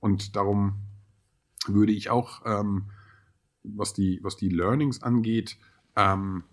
[0.00, 0.74] Und darum
[1.66, 2.90] würde ich auch, ähm,
[3.62, 5.56] was, die, was die Learnings angeht,
[5.96, 6.44] ähm,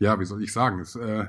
[0.00, 1.26] ja, wie soll ich sagen, es, äh,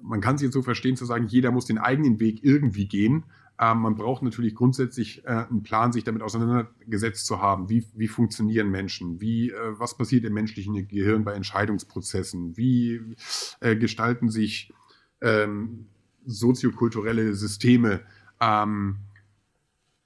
[0.00, 3.24] man kann es jetzt so verstehen, zu sagen, jeder muss den eigenen Weg irgendwie gehen.
[3.58, 7.68] Ähm, man braucht natürlich grundsätzlich äh, einen Plan, sich damit auseinandergesetzt zu haben.
[7.68, 9.20] Wie, wie funktionieren Menschen?
[9.20, 12.56] Wie, äh, was passiert im menschlichen Gehirn bei Entscheidungsprozessen?
[12.56, 13.16] Wie
[13.60, 14.72] äh, gestalten sich
[15.20, 15.86] ähm,
[16.26, 18.00] soziokulturelle Systeme?
[18.40, 18.96] Ähm,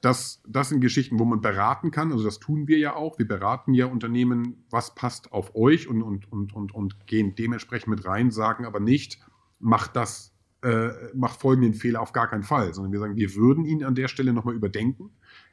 [0.01, 2.13] das, das sind Geschichten, wo man beraten kann.
[2.13, 3.19] Also das tun wir ja auch.
[3.19, 7.89] Wir beraten ja Unternehmen, was passt auf euch und, und, und, und, und gehen dementsprechend
[7.89, 9.19] mit rein, sagen aber nicht,
[9.59, 10.33] macht das,
[10.63, 13.97] äh, macht folgenden Fehler auf gar keinen Fall, sondern wir sagen, wir würden ihn an
[13.97, 15.11] der Stelle nochmal überdenken.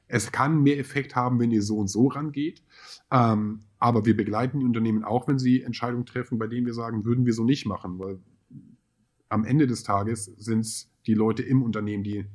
[0.07, 2.61] Es kann mehr Effekt haben, wenn ihr so und so rangeht.
[3.11, 7.03] Ähm, aber wir begleiten die Unternehmen auch, wenn sie Entscheidungen treffen, bei denen wir sagen,
[7.05, 8.19] würden wir so nicht machen, weil
[9.29, 12.25] am Ende des Tages sind es die Leute im Unternehmen, die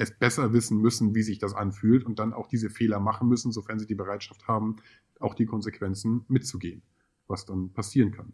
[0.00, 3.52] es besser wissen müssen, wie sich das anfühlt und dann auch diese Fehler machen müssen,
[3.52, 4.76] sofern sie die Bereitschaft haben,
[5.18, 6.82] auch die Konsequenzen mitzugehen,
[7.28, 8.32] was dann passieren kann.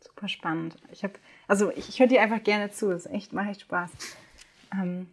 [0.00, 0.76] Super spannend.
[0.92, 1.14] Ich habe,
[1.48, 2.90] also ich, ich höre dir einfach gerne zu.
[2.90, 3.90] Es echt, macht echt Spaß.
[4.74, 5.06] Ähm,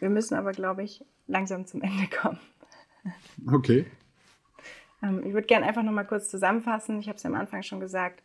[0.00, 2.40] wir müssen aber, glaube ich, langsam zum Ende kommen.
[3.50, 3.86] Okay.
[5.02, 7.00] Ähm, ich würde gerne einfach noch mal kurz zusammenfassen.
[7.00, 8.22] Ich habe es am Anfang schon gesagt.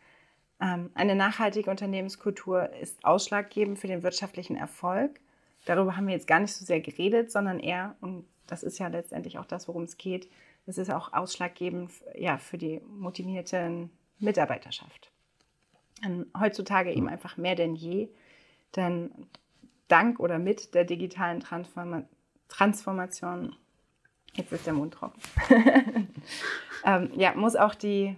[0.60, 5.22] Ähm, eine nachhaltige Unternehmenskultur ist ausschlaggebend für den wirtschaftlichen Erfolg.
[5.68, 8.88] Darüber haben wir jetzt gar nicht so sehr geredet, sondern eher, und das ist ja
[8.88, 10.30] letztendlich auch das, worum es geht,
[10.66, 13.90] es ist auch ausschlaggebend ja, für die motivierte
[14.20, 15.12] Mitarbeiterschaft.
[16.06, 18.08] Und heutzutage eben einfach mehr denn je,
[18.78, 19.12] denn
[19.90, 22.04] dank oder mit der digitalen Transforma
[22.48, 23.58] Transformation,
[24.36, 25.20] jetzt ist der Mund trocken,
[26.86, 28.16] ähm, ja, muss auch die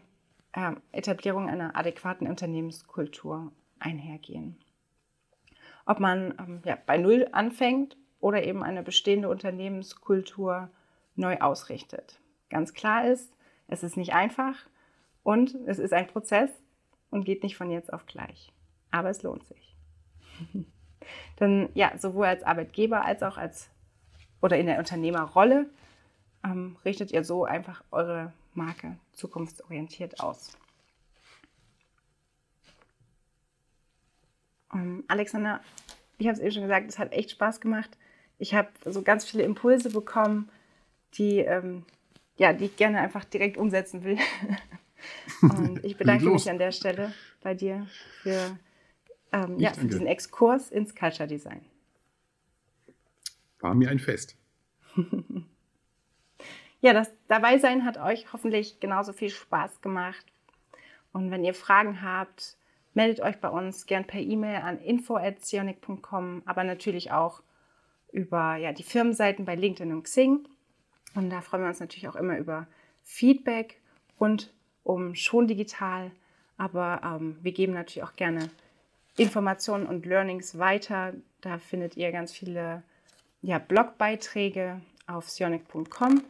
[0.52, 4.56] äh, Etablierung einer adäquaten Unternehmenskultur einhergehen.
[5.90, 10.70] Ob man ähm, ja, bei Null anfängt oder eben eine bestehende Unternehmenskultur
[11.16, 12.20] neu ausrichtet.
[12.52, 13.36] Ganz klar ist,
[13.68, 14.54] es ist nicht einfach
[15.24, 16.52] und es ist ein Prozess
[17.10, 18.54] und geht nicht von jetzt auf gleich.
[18.92, 19.76] Aber es lohnt sich.
[21.40, 23.72] Denn ja, sowohl als Arbeitgeber als auch als
[24.44, 25.72] oder in der Unternehmerrolle
[26.46, 30.56] ähm, richtet ihr so einfach eure Marke zukunftsorientiert aus.
[34.74, 35.62] Ähm, Alexander,
[36.18, 37.98] ich habe es eben schon gesagt, es hat echt Spaß gemacht.
[38.38, 40.50] Ich habe so ganz viele Impulse bekommen,
[41.16, 41.86] die, ähm,
[42.38, 44.18] ja, die ich gerne einfach direkt umsetzen will.
[45.42, 47.88] Und ich bedanke mich an der Stelle bei dir
[48.22, 48.58] für,
[49.32, 51.62] ähm, ja, für diesen Exkurs ins Culture Design.
[53.60, 54.38] War mir ein Fest.
[56.82, 60.26] ja, das Dabeisein hat euch hoffentlich genauso viel Spaß gemacht.
[61.12, 62.58] Und wenn ihr Fragen habt,
[62.94, 67.42] meldet euch bei uns gern per E-Mail an info.zionic.com, aber natürlich auch
[68.12, 70.48] über ja, die Firmenseiten bei LinkedIn und Xing.
[71.16, 72.68] Und da freuen wir uns natürlich auch immer über
[73.04, 73.82] Feedback
[74.20, 76.12] rund um schon digital,
[76.58, 78.50] aber ähm, wir geben natürlich auch gerne
[79.18, 81.14] Informationen und Learnings weiter.
[81.42, 82.84] Da findet ihr ganz viele
[83.42, 86.24] ja, Blogbeiträge auf sionic.com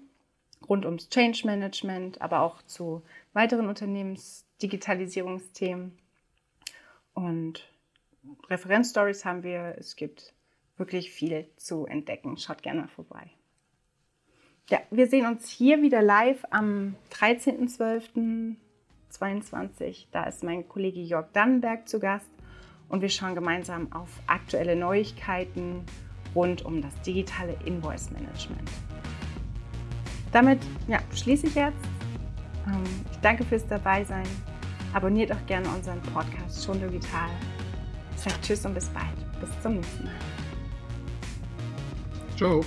[0.68, 3.03] rund ums Change Management, aber auch zu
[3.34, 5.97] weiteren Unternehmensdigitalisierungsthemen.
[7.20, 7.67] Und
[8.49, 9.76] Referenzstories haben wir.
[9.78, 10.34] Es gibt
[10.78, 12.38] wirklich viel zu entdecken.
[12.38, 13.30] Schaut gerne mal vorbei.
[14.70, 20.05] Ja, wir sehen uns hier wieder live am 13.12.22.
[20.11, 22.30] Da ist mein Kollege Jörg Dannenberg zu Gast
[22.88, 25.84] und wir schauen gemeinsam auf aktuelle Neuigkeiten
[26.36, 28.72] rund um das digitale Invoice Management.
[30.32, 31.84] Damit ja, schließe ich jetzt.
[32.67, 34.28] Ähm, ich danke fürs Dabeisein.
[34.93, 37.29] Abonniert auch gerne unseren Podcast schon digital.
[38.15, 39.05] Ich sage Tschüss und bis bald.
[39.39, 40.13] Bis zum nächsten Mal.
[42.35, 42.63] Ciao.